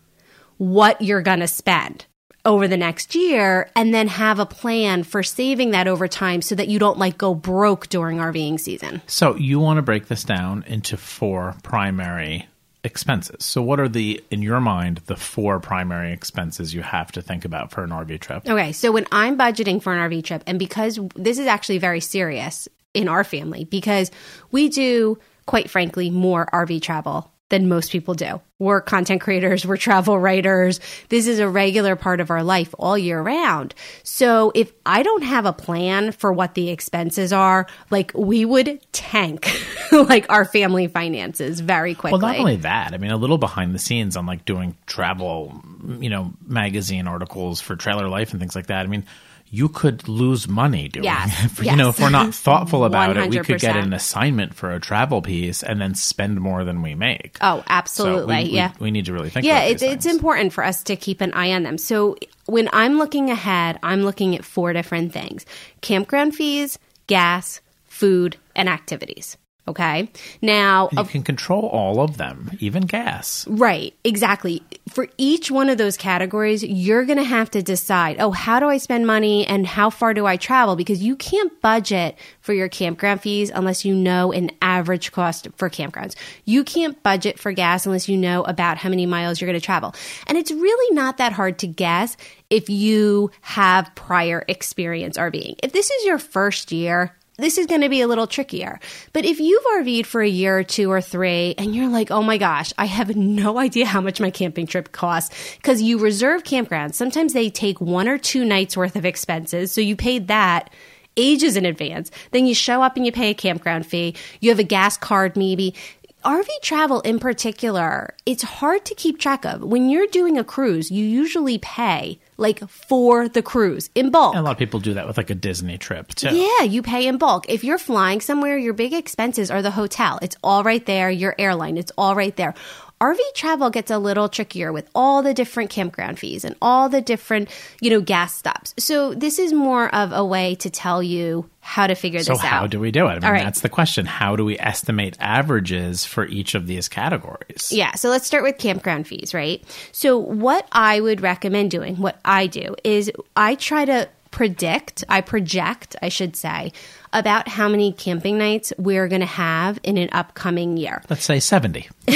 what 0.57 1.01
you're 1.01 1.21
going 1.21 1.39
to 1.39 1.47
spend 1.47 2.05
over 2.45 2.67
the 2.67 2.77
next 2.77 3.15
year 3.15 3.69
and 3.75 3.93
then 3.93 4.07
have 4.07 4.39
a 4.39 4.45
plan 4.45 5.03
for 5.03 5.23
saving 5.23 5.71
that 5.71 5.87
over 5.87 6.07
time 6.07 6.41
so 6.41 6.55
that 6.55 6.67
you 6.67 6.79
don't 6.79 6.97
like 6.97 7.17
go 7.17 7.33
broke 7.33 7.89
during 7.89 8.17
RVing 8.17 8.59
season. 8.59 9.01
So 9.07 9.35
you 9.35 9.59
want 9.59 9.77
to 9.77 9.81
break 9.81 10.07
this 10.07 10.23
down 10.23 10.63
into 10.67 10.97
four 10.97 11.55
primary 11.63 12.47
expenses. 12.83 13.43
So 13.43 13.61
what 13.61 13.79
are 13.79 13.89
the 13.89 14.23
in 14.31 14.41
your 14.41 14.61
mind 14.61 15.01
the 15.05 15.15
four 15.15 15.59
primary 15.59 16.13
expenses 16.13 16.73
you 16.73 16.81
have 16.81 17.11
to 17.13 17.21
think 17.21 17.45
about 17.45 17.71
for 17.71 17.83
an 17.83 17.89
RV 17.89 18.19
trip? 18.21 18.47
Okay, 18.47 18.71
so 18.71 18.91
when 18.91 19.05
I'm 19.11 19.37
budgeting 19.37 19.81
for 19.81 19.93
an 19.93 20.09
RV 20.09 20.23
trip, 20.23 20.43
and 20.47 20.57
because 20.57 20.99
this 21.15 21.39
is 21.39 21.47
actually 21.47 21.79
very 21.79 21.99
serious 21.99 22.67
in 22.93 23.07
our 23.07 23.23
family, 23.23 23.65
because 23.65 24.11
we 24.51 24.69
do, 24.69 25.19
quite 25.49 25.67
frankly, 25.67 26.11
more 26.11 26.45
RV 26.53 26.79
travel 26.79 27.33
than 27.49 27.67
most 27.67 27.91
people 27.91 28.13
do. 28.13 28.39
We're 28.59 28.81
content 28.81 29.19
creators, 29.19 29.65
we're 29.65 29.77
travel 29.77 30.19
writers. 30.19 30.79
This 31.09 31.25
is 31.25 31.39
a 31.39 31.49
regular 31.49 31.95
part 31.95 32.19
of 32.19 32.29
our 32.29 32.43
life 32.43 32.75
all 32.77 32.95
year 32.95 33.19
round. 33.19 33.73
So 34.03 34.51
if 34.53 34.71
I 34.85 35.01
don't 35.01 35.23
have 35.23 35.47
a 35.47 35.53
plan 35.53 36.11
for 36.11 36.31
what 36.31 36.53
the 36.53 36.69
expenses 36.69 37.33
are, 37.33 37.65
like 37.89 38.11
we 38.13 38.45
would 38.45 38.79
tank 38.91 39.49
like 39.91 40.27
our 40.29 40.45
family 40.45 40.85
finances 40.85 41.61
very 41.61 41.95
quickly. 41.95 42.19
Well, 42.19 42.31
not 42.31 42.39
only 42.39 42.57
that, 42.57 42.93
I 42.93 42.97
mean, 42.97 43.09
a 43.09 43.17
little 43.17 43.39
behind 43.39 43.73
the 43.73 43.79
scenes 43.79 44.15
on 44.17 44.27
like 44.27 44.45
doing 44.45 44.77
travel, 44.85 45.59
you 45.99 46.11
know, 46.11 46.31
magazine 46.45 47.07
articles 47.07 47.59
for 47.59 47.75
Trailer 47.75 48.07
Life 48.07 48.33
and 48.33 48.39
things 48.39 48.55
like 48.55 48.67
that. 48.67 48.83
I 48.83 48.87
mean, 48.87 49.05
you 49.51 49.67
could 49.69 50.07
lose 50.07 50.47
money 50.47 50.87
doing 50.89 51.05
Yes, 51.05 51.59
it. 51.59 51.65
You 51.69 51.75
know, 51.75 51.89
if 51.89 51.99
we're 51.99 52.09
not 52.09 52.33
thoughtful 52.35 52.85
about 52.85 53.17
it, 53.17 53.29
we 53.29 53.39
could 53.39 53.59
get 53.59 53.75
an 53.75 53.93
assignment 53.93 54.53
for 54.53 54.71
a 54.71 54.79
travel 54.79 55.21
piece 55.21 55.63
and 55.63 55.81
then 55.81 55.95
spend 55.95 56.39
more 56.39 56.63
than 56.63 56.81
we 56.81 56.95
make. 56.95 57.37
Oh, 57.41 57.63
absolutely. 57.67 58.35
we, 58.35 58.43
we- 58.43 58.49
yeah. 58.55 58.73
we 58.79 58.91
need 58.91 59.05
to 59.05 59.13
really 59.13 59.29
think 59.29 59.45
yeah 59.45 59.67
these 59.69 59.81
it's 59.81 60.05
important 60.05 60.53
for 60.53 60.63
us 60.63 60.83
to 60.83 60.95
keep 60.95 61.21
an 61.21 61.33
eye 61.33 61.51
on 61.53 61.63
them 61.63 61.77
so 61.77 62.15
when 62.45 62.69
i'm 62.73 62.97
looking 62.97 63.29
ahead 63.29 63.79
i'm 63.83 64.03
looking 64.03 64.35
at 64.35 64.43
four 64.45 64.73
different 64.73 65.13
things 65.13 65.45
campground 65.81 66.35
fees 66.35 66.77
gas 67.07 67.61
food 67.87 68.37
and 68.55 68.67
activities 68.69 69.37
okay 69.67 70.09
now 70.41 70.89
You 70.91 71.03
can 71.03 71.23
control 71.23 71.63
all 71.67 72.01
of 72.01 72.17
them, 72.17 72.51
even 72.59 72.83
gas. 72.83 73.45
Right, 73.47 73.93
exactly. 74.03 74.63
For 74.89 75.07
each 75.17 75.51
one 75.51 75.69
of 75.69 75.77
those 75.77 75.97
categories, 75.97 76.63
you're 76.63 77.05
going 77.05 77.17
to 77.17 77.23
have 77.23 77.51
to 77.51 77.61
decide, 77.61 78.17
oh, 78.19 78.31
how 78.31 78.59
do 78.59 78.67
I 78.67 78.77
spend 78.77 79.05
money 79.05 79.45
and 79.45 79.65
how 79.67 79.89
far 79.89 80.13
do 80.13 80.25
I 80.25 80.37
travel? 80.37 80.75
Because 80.75 81.03
you 81.03 81.15
can't 81.15 81.59
budget 81.61 82.17
for 82.41 82.53
your 82.53 82.69
campground 82.69 83.21
fees 83.21 83.51
unless 83.53 83.85
you 83.85 83.93
know 83.93 84.31
an 84.31 84.51
average 84.61 85.11
cost 85.11 85.47
for 85.55 85.69
campgrounds. 85.69 86.15
You 86.45 86.63
can't 86.63 87.01
budget 87.03 87.39
for 87.39 87.51
gas 87.51 87.85
unless 87.85 88.09
you 88.09 88.17
know 88.17 88.43
about 88.43 88.77
how 88.77 88.89
many 88.89 89.05
miles 89.05 89.39
you're 89.39 89.49
going 89.49 89.59
to 89.59 89.65
travel. 89.65 89.93
And 90.27 90.37
it's 90.37 90.51
really 90.51 90.95
not 90.95 91.17
that 91.17 91.33
hard 91.33 91.59
to 91.59 91.67
guess 91.67 92.17
if 92.49 92.69
you 92.69 93.31
have 93.41 93.93
prior 93.95 94.43
experience 94.47 95.17
RVing. 95.17 95.55
If 95.61 95.71
this 95.71 95.91
is 95.91 96.05
your 96.05 96.17
first 96.17 96.71
year, 96.71 97.15
this 97.39 97.57
is 97.57 97.65
going 97.65 97.81
to 97.81 97.89
be 97.89 98.01
a 98.01 98.07
little 98.07 98.27
trickier. 98.27 98.79
But 99.13 99.25
if 99.25 99.39
you've 99.39 99.63
RV'd 99.63 100.05
for 100.05 100.21
a 100.21 100.27
year 100.27 100.59
or 100.59 100.63
two 100.63 100.91
or 100.91 101.01
three 101.01 101.55
and 101.57 101.75
you're 101.75 101.89
like, 101.89 102.11
oh 102.11 102.21
my 102.21 102.37
gosh, 102.37 102.73
I 102.77 102.85
have 102.85 103.15
no 103.15 103.57
idea 103.59 103.85
how 103.85 104.01
much 104.01 104.19
my 104.19 104.29
camping 104.29 104.67
trip 104.67 104.91
costs 104.91 105.57
because 105.57 105.81
you 105.81 105.99
reserve 105.99 106.43
campgrounds. 106.43 106.95
Sometimes 106.95 107.33
they 107.33 107.49
take 107.49 107.79
one 107.81 108.07
or 108.07 108.17
two 108.17 108.45
nights 108.45 108.77
worth 108.77 108.95
of 108.95 109.05
expenses. 109.05 109.71
So 109.71 109.81
you 109.81 109.95
paid 109.95 110.27
that 110.27 110.69
ages 111.17 111.57
in 111.57 111.65
advance. 111.65 112.11
Then 112.31 112.45
you 112.45 112.53
show 112.53 112.81
up 112.81 112.95
and 112.95 113.05
you 113.05 113.11
pay 113.11 113.31
a 113.31 113.33
campground 113.35 113.85
fee. 113.85 114.15
You 114.39 114.49
have 114.49 114.59
a 114.59 114.63
gas 114.63 114.97
card 114.97 115.35
maybe. 115.35 115.75
RV 116.23 116.47
travel 116.61 116.99
in 117.01 117.17
particular, 117.17 118.13
it's 118.25 118.43
hard 118.43 118.83
to 118.85 118.95
keep 118.95 119.19
track 119.19 119.45
of. 119.45 119.63
When 119.63 119.89
you're 119.89 120.07
doing 120.07 120.37
a 120.37 120.43
cruise, 120.43 120.91
you 120.91 121.05
usually 121.05 121.57
pay 121.59 122.19
like 122.39 122.67
for 122.69 123.27
the 123.27 123.41
cruise 123.41 123.89
in 123.95 124.09
bulk. 124.11 124.35
And 124.35 124.41
a 124.41 124.43
lot 124.43 124.51
of 124.53 124.57
people 124.57 124.79
do 124.79 124.93
that 124.95 125.07
with 125.07 125.17
like 125.17 125.29
a 125.29 125.35
Disney 125.35 125.77
trip 125.77 126.15
too. 126.15 126.35
Yeah, 126.35 126.63
you 126.63 126.81
pay 126.81 127.07
in 127.07 127.17
bulk. 127.17 127.49
If 127.49 127.63
you're 127.63 127.77
flying 127.77 128.21
somewhere, 128.21 128.57
your 128.57 128.73
big 128.73 128.93
expenses 128.93 129.51
are 129.51 129.61
the 129.61 129.71
hotel. 129.71 130.19
It's 130.21 130.37
all 130.43 130.63
right 130.63 130.85
there. 130.85 131.09
Your 131.09 131.35
airline, 131.37 131.77
it's 131.77 131.91
all 131.97 132.15
right 132.15 132.35
there. 132.35 132.53
RV 133.01 133.19
travel 133.33 133.69
gets 133.69 133.89
a 133.91 133.97
little 133.97 134.27
trickier 134.27 134.73
with 134.73 134.89
all 134.93 135.23
the 135.23 135.33
different 135.33 135.69
campground 135.69 136.19
fees 136.19 136.43
and 136.43 136.55
all 136.61 136.89
the 136.89 137.01
different, 137.01 137.49
you 137.79 137.89
know, 137.89 138.01
gas 138.01 138.35
stops. 138.35 138.73
So 138.77 139.13
this 139.13 139.39
is 139.39 139.53
more 139.53 139.93
of 139.95 140.11
a 140.11 140.25
way 140.25 140.55
to 140.55 140.69
tell 140.69 141.01
you 141.01 141.49
how 141.61 141.87
to 141.87 141.95
figure 141.95 142.19
So 142.19 142.33
this 142.33 142.39
out. 142.39 142.43
So 142.43 142.47
how 142.47 142.67
do 142.67 142.79
we 142.79 142.91
do 142.91 143.05
it? 143.07 143.11
I 143.11 143.13
mean, 143.19 143.31
right. 143.31 143.43
that's 143.43 143.61
the 143.61 143.69
question. 143.69 144.05
How 144.05 144.35
do 144.35 144.43
we 144.43 144.59
estimate 144.59 145.15
averages 145.19 146.03
for 146.03 146.25
each 146.25 146.55
of 146.55 146.67
these 146.67 146.89
categories? 146.89 147.71
Yeah, 147.71 147.95
so 147.95 148.09
let's 148.09 148.27
start 148.27 148.43
with 148.43 148.57
campground 148.57 149.07
fees, 149.07 149.33
right? 149.33 149.63
So, 149.91 150.17
what 150.17 150.67
I 150.71 150.99
would 150.99 151.21
recommend 151.21 151.71
doing, 151.71 151.97
what 151.97 152.19
I 152.25 152.47
do, 152.47 152.75
is 152.83 153.11
I 153.35 153.55
try 153.55 153.85
to 153.85 154.09
predict, 154.31 155.03
I 155.09 155.21
project, 155.21 155.95
I 156.01 156.09
should 156.09 156.35
say, 156.35 156.71
about 157.13 157.47
how 157.47 157.67
many 157.67 157.91
camping 157.91 158.37
nights 158.37 158.73
we're 158.77 159.07
going 159.07 159.21
to 159.21 159.27
have 159.27 159.79
in 159.83 159.97
an 159.97 160.09
upcoming 160.11 160.77
year. 160.77 161.01
Let's 161.09 161.23
say 161.23 161.39
70. 161.39 161.87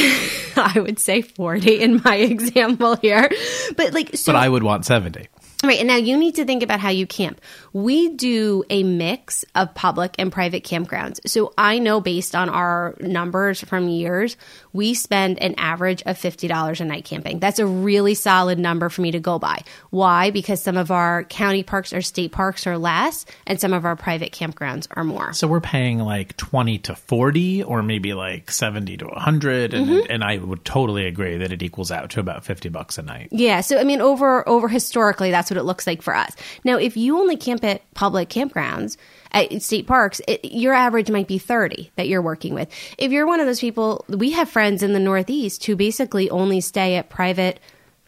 I 0.55 0.79
would 0.79 0.99
say 0.99 1.21
40 1.21 1.81
in 1.81 2.01
my 2.03 2.15
example 2.17 2.95
here. 2.97 3.29
But, 3.75 3.93
like, 3.93 4.15
so. 4.15 4.31
But 4.31 4.39
I 4.39 4.47
would 4.47 4.63
want 4.63 4.85
70. 4.85 5.27
Right. 5.63 5.79
And 5.79 5.87
now 5.87 5.95
you 5.95 6.17
need 6.17 6.35
to 6.35 6.45
think 6.45 6.61
about 6.61 6.79
how 6.81 6.89
you 6.89 7.07
camp. 7.07 7.39
We 7.71 8.09
do 8.09 8.63
a 8.69 8.83
mix 8.83 9.45
of 9.55 9.73
public 9.73 10.15
and 10.19 10.31
private 10.31 10.63
campgrounds. 10.63 11.21
So 11.27 11.53
I 11.57 11.79
know 11.79 12.01
based 12.01 12.35
on 12.35 12.49
our 12.49 12.95
numbers 12.99 13.61
from 13.61 13.87
years, 13.87 14.35
we 14.73 14.93
spend 14.93 15.39
an 15.39 15.55
average 15.57 16.01
of 16.03 16.17
$50 16.17 16.81
a 16.81 16.85
night 16.85 17.05
camping. 17.05 17.39
That's 17.39 17.59
a 17.59 17.65
really 17.65 18.13
solid 18.13 18.59
number 18.59 18.89
for 18.89 19.01
me 19.01 19.11
to 19.11 19.19
go 19.19 19.39
by. 19.39 19.63
Why? 19.89 20.31
Because 20.31 20.61
some 20.61 20.75
of 20.75 20.91
our 20.91 21.23
county 21.23 21.63
parks 21.63 21.93
or 21.93 22.01
state 22.01 22.31
parks 22.33 22.67
are 22.67 22.77
less 22.77 23.25
and 23.47 23.59
some 23.61 23.71
of 23.73 23.85
our 23.85 23.95
private 23.95 24.33
campgrounds 24.33 24.87
are 24.91 25.03
more. 25.03 25.31
So 25.33 25.47
we're 25.47 25.61
paying 25.61 25.99
like 25.99 26.35
20 26.37 26.79
to 26.79 26.95
40 26.95 27.63
or 27.63 27.81
maybe 27.83 28.13
like 28.13 28.51
70 28.51 28.97
to 28.97 29.05
100 29.05 29.73
and, 29.73 29.83
Mm-hmm. 29.83 30.11
and 30.11 30.23
I 30.23 30.37
would 30.37 30.63
totally 30.63 31.05
agree 31.05 31.37
that 31.37 31.51
it 31.51 31.61
equals 31.61 31.91
out 31.91 32.11
to 32.11 32.19
about 32.19 32.45
50 32.45 32.69
bucks 32.69 32.97
a 32.97 33.01
night. 33.01 33.29
Yeah, 33.31 33.61
so 33.61 33.77
I 33.77 33.83
mean, 33.83 33.99
over 34.01 34.47
over 34.47 34.67
historically, 34.67 35.29
that's 35.31 35.51
what 35.53 35.61
it 35.61 35.65
looks 35.65 35.87
like 35.87 36.01
for 36.01 36.15
us. 36.15 36.35
Now, 36.63 36.77
if 36.77 36.97
you 36.97 37.17
only 37.17 37.37
camp 37.37 37.63
at 37.63 37.81
public 37.93 38.29
campgrounds 38.29 38.97
at 39.31 39.61
state 39.61 39.87
parks, 39.87 40.19
it, 40.27 40.43
your 40.45 40.73
average 40.73 41.11
might 41.11 41.27
be 41.27 41.37
thirty 41.37 41.91
that 41.95 42.07
you're 42.07 42.21
working 42.21 42.53
with. 42.53 42.69
If 42.97 43.11
you're 43.11 43.27
one 43.27 43.39
of 43.39 43.45
those 43.45 43.59
people, 43.59 44.05
we 44.09 44.31
have 44.31 44.49
friends 44.49 44.83
in 44.83 44.93
the 44.93 44.99
Northeast 44.99 45.65
who 45.65 45.75
basically 45.75 46.29
only 46.29 46.61
stay 46.61 46.95
at 46.95 47.09
private, 47.09 47.59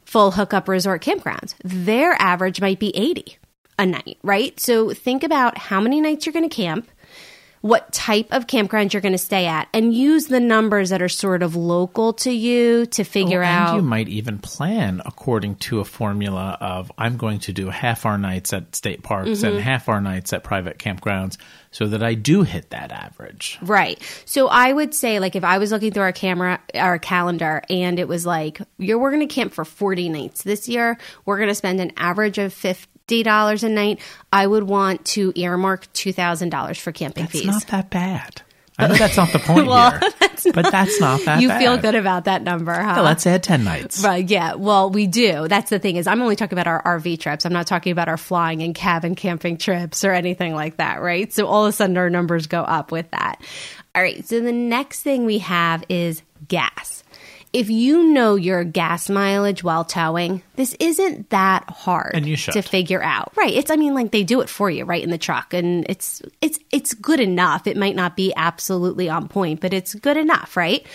full 0.05 0.31
hookup 0.31 0.67
resort 0.67 1.03
campgrounds. 1.03 1.55
Their 1.63 2.13
average 2.13 2.59
might 2.61 2.79
be 2.79 2.95
eighty 2.95 3.37
a 3.77 3.85
night, 3.85 4.17
right? 4.23 4.57
So 4.59 4.91
think 4.93 5.23
about 5.23 5.57
how 5.57 5.81
many 5.81 5.99
nights 5.99 6.25
you're 6.25 6.33
going 6.33 6.49
to 6.49 6.55
camp 6.55 6.89
what 7.65 7.91
type 7.91 8.27
of 8.29 8.45
campground 8.45 8.93
you're 8.93 9.01
going 9.01 9.11
to 9.11 9.17
stay 9.17 9.47
at 9.47 9.67
and 9.73 9.91
use 9.91 10.27
the 10.27 10.39
numbers 10.39 10.91
that 10.91 11.01
are 11.01 11.09
sort 11.09 11.41
of 11.41 11.55
local 11.55 12.13
to 12.13 12.31
you 12.31 12.85
to 12.85 13.03
figure 13.03 13.39
Well, 13.39 13.49
out 13.51 13.67
And 13.69 13.77
you 13.77 13.89
might 13.89 14.07
even 14.07 14.37
plan 14.37 15.01
according 15.03 15.55
to 15.55 15.79
a 15.79 15.83
formula 15.85 16.59
of 16.61 16.91
I'm 16.95 17.17
going 17.17 17.39
to 17.39 17.53
do 17.53 17.69
half 17.69 18.05
our 18.05 18.19
nights 18.19 18.53
at 18.53 18.75
state 18.75 19.01
parks 19.01 19.29
Mm-hmm. 19.29 19.45
and 19.55 19.59
half 19.59 19.89
our 19.89 19.99
nights 19.99 20.31
at 20.31 20.43
private 20.43 20.77
campgrounds 20.77 21.37
so 21.71 21.87
that 21.87 22.03
I 22.03 22.13
do 22.13 22.43
hit 22.43 22.69
that 22.69 22.91
average. 22.91 23.57
Right. 23.63 23.99
So 24.25 24.47
I 24.47 24.71
would 24.71 24.93
say, 24.93 25.19
like, 25.19 25.35
if 25.35 25.43
I 25.43 25.57
was 25.57 25.71
looking 25.71 25.91
through 25.91 26.03
our 26.03 26.11
camera, 26.13 26.61
our 26.75 26.99
calendar, 26.99 27.63
and 27.69 27.97
it 27.99 28.07
was 28.07 28.25
like, 28.27 28.61
you're, 28.77 28.99
we're 28.99 29.11
going 29.11 29.27
to 29.27 29.33
camp 29.33 29.53
for 29.53 29.65
40 29.65 30.07
nights 30.09 30.43
this 30.43 30.69
year. 30.69 30.97
We're 31.25 31.37
going 31.37 31.49
to 31.49 31.55
spend 31.55 31.81
an 31.81 31.91
average 31.97 32.37
of 32.37 32.53
50, 32.53 32.87
dollars 33.07 33.63
a 33.63 33.69
night, 33.69 33.99
I 34.31 34.45
would 34.47 34.63
want 34.63 35.05
to 35.05 35.31
earmark 35.35 35.91
two 35.93 36.11
thousand 36.13 36.49
dollars 36.49 36.77
for 36.77 36.91
camping 36.91 37.25
It's 37.25 37.33
fees. 37.33 37.45
not 37.45 37.67
that 37.67 37.89
bad. 37.89 38.41
I 38.77 38.87
know 38.87 38.95
that's 38.97 39.15
not 39.15 39.31
the 39.31 39.39
point 39.39 39.67
Well, 39.67 39.91
here, 39.91 40.09
but 40.53 40.69
that's 40.69 40.99
not 40.99 41.21
that 41.23 41.41
you 41.41 41.47
bad. 41.47 41.59
feel 41.59 41.77
good 41.77 41.95
about 41.95 42.25
that 42.25 42.43
number, 42.43 42.73
huh? 42.73 43.01
Let's 43.03 43.25
add 43.25 43.41
10 43.41 43.63
nights. 43.63 44.03
Right, 44.03 44.29
yeah. 44.29 44.55
Well, 44.55 44.89
we 44.89 45.07
do. 45.07 45.47
That's 45.47 45.69
the 45.69 45.79
thing 45.79 45.95
is 45.95 46.07
I'm 46.07 46.21
only 46.21 46.35
talking 46.35 46.57
about 46.59 46.67
our 46.67 46.83
RV 46.99 47.19
trips. 47.21 47.45
I'm 47.45 47.53
not 47.53 47.67
talking 47.67 47.93
about 47.93 48.09
our 48.09 48.17
flying 48.17 48.61
and 48.63 48.75
cabin 48.75 49.15
camping 49.15 49.55
trips 49.57 50.03
or 50.03 50.11
anything 50.11 50.53
like 50.55 50.75
that, 50.75 51.01
right? 51.01 51.31
So 51.31 51.47
all 51.47 51.65
of 51.65 51.69
a 51.69 51.71
sudden 51.71 51.95
our 51.95 52.09
numbers 52.09 52.47
go 52.47 52.63
up 52.63 52.91
with 52.91 53.09
that. 53.11 53.39
All 53.95 54.01
right. 54.01 54.27
So 54.27 54.41
the 54.41 54.51
next 54.51 55.03
thing 55.03 55.23
we 55.25 55.37
have 55.37 55.85
is 55.87 56.21
gas. 56.49 57.01
If 57.55 57.69
you 57.69 58.11
know 58.11 58.35
your 58.35 58.63
gas 58.65 59.09
mileage 59.09 59.63
while 59.63 59.85
towing, 59.85 60.43
this 60.57 60.75
isn't 60.79 61.29
that 61.29 61.63
hard 61.69 62.11
And 62.13 62.25
you 62.27 62.35
should. 62.35 62.53
to 62.53 62.61
figure 62.61 63.01
out. 63.01 63.31
Right. 63.37 63.53
It's 63.53 63.71
I 63.71 63.77
mean 63.77 63.93
like 63.93 64.11
they 64.11 64.23
do 64.23 64.41
it 64.41 64.49
for 64.49 64.69
you 64.69 64.83
right 64.83 65.01
in 65.03 65.09
the 65.09 65.17
truck 65.17 65.53
and 65.53 65.85
it's 65.87 66.21
it's 66.41 66.59
it's 66.71 66.93
good 66.93 67.21
enough. 67.21 67.65
It 67.65 67.77
might 67.77 67.95
not 67.95 68.15
be 68.17 68.33
absolutely 68.35 69.09
on 69.09 69.27
point, 69.29 69.61
but 69.61 69.73
it's 69.73 69.95
good 69.95 70.17
enough, 70.17 70.57
right? 70.57 70.85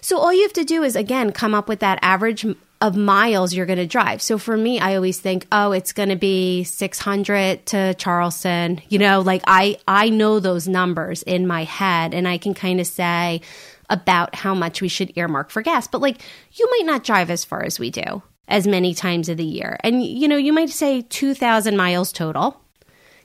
So 0.00 0.18
all 0.18 0.32
you 0.32 0.42
have 0.42 0.52
to 0.54 0.64
do 0.64 0.82
is 0.82 0.96
again 0.96 1.30
come 1.32 1.54
up 1.54 1.68
with 1.68 1.80
that 1.80 1.98
average 2.00 2.46
of 2.80 2.96
miles 2.96 3.52
you're 3.52 3.66
going 3.66 3.78
to 3.78 3.86
drive. 3.88 4.22
So 4.22 4.38
for 4.38 4.56
me, 4.56 4.78
I 4.78 4.94
always 4.94 5.18
think, 5.18 5.48
oh, 5.50 5.72
it's 5.72 5.92
going 5.92 6.10
to 6.10 6.16
be 6.16 6.62
600 6.62 7.66
to 7.66 7.94
Charleston. 7.94 8.80
You 8.88 9.00
know, 9.00 9.20
like 9.20 9.42
I 9.48 9.78
I 9.88 10.10
know 10.10 10.38
those 10.40 10.68
numbers 10.68 11.22
in 11.24 11.46
my 11.46 11.64
head 11.64 12.14
and 12.14 12.28
I 12.28 12.38
can 12.38 12.54
kind 12.54 12.80
of 12.80 12.86
say 12.86 13.40
about 13.90 14.34
how 14.34 14.54
much 14.54 14.80
we 14.80 14.88
should 14.88 15.16
earmark 15.16 15.50
for 15.50 15.62
gas. 15.62 15.86
But 15.86 16.00
like 16.00 16.20
you 16.52 16.68
might 16.70 16.86
not 16.86 17.04
drive 17.04 17.30
as 17.30 17.44
far 17.44 17.62
as 17.64 17.78
we 17.78 17.90
do 17.90 18.22
as 18.48 18.66
many 18.66 18.94
times 18.94 19.28
of 19.28 19.36
the 19.36 19.44
year. 19.44 19.78
And 19.84 20.02
you 20.02 20.28
know, 20.28 20.36
you 20.36 20.52
might 20.52 20.70
say 20.70 21.02
2000 21.02 21.76
miles 21.76 22.12
total, 22.12 22.60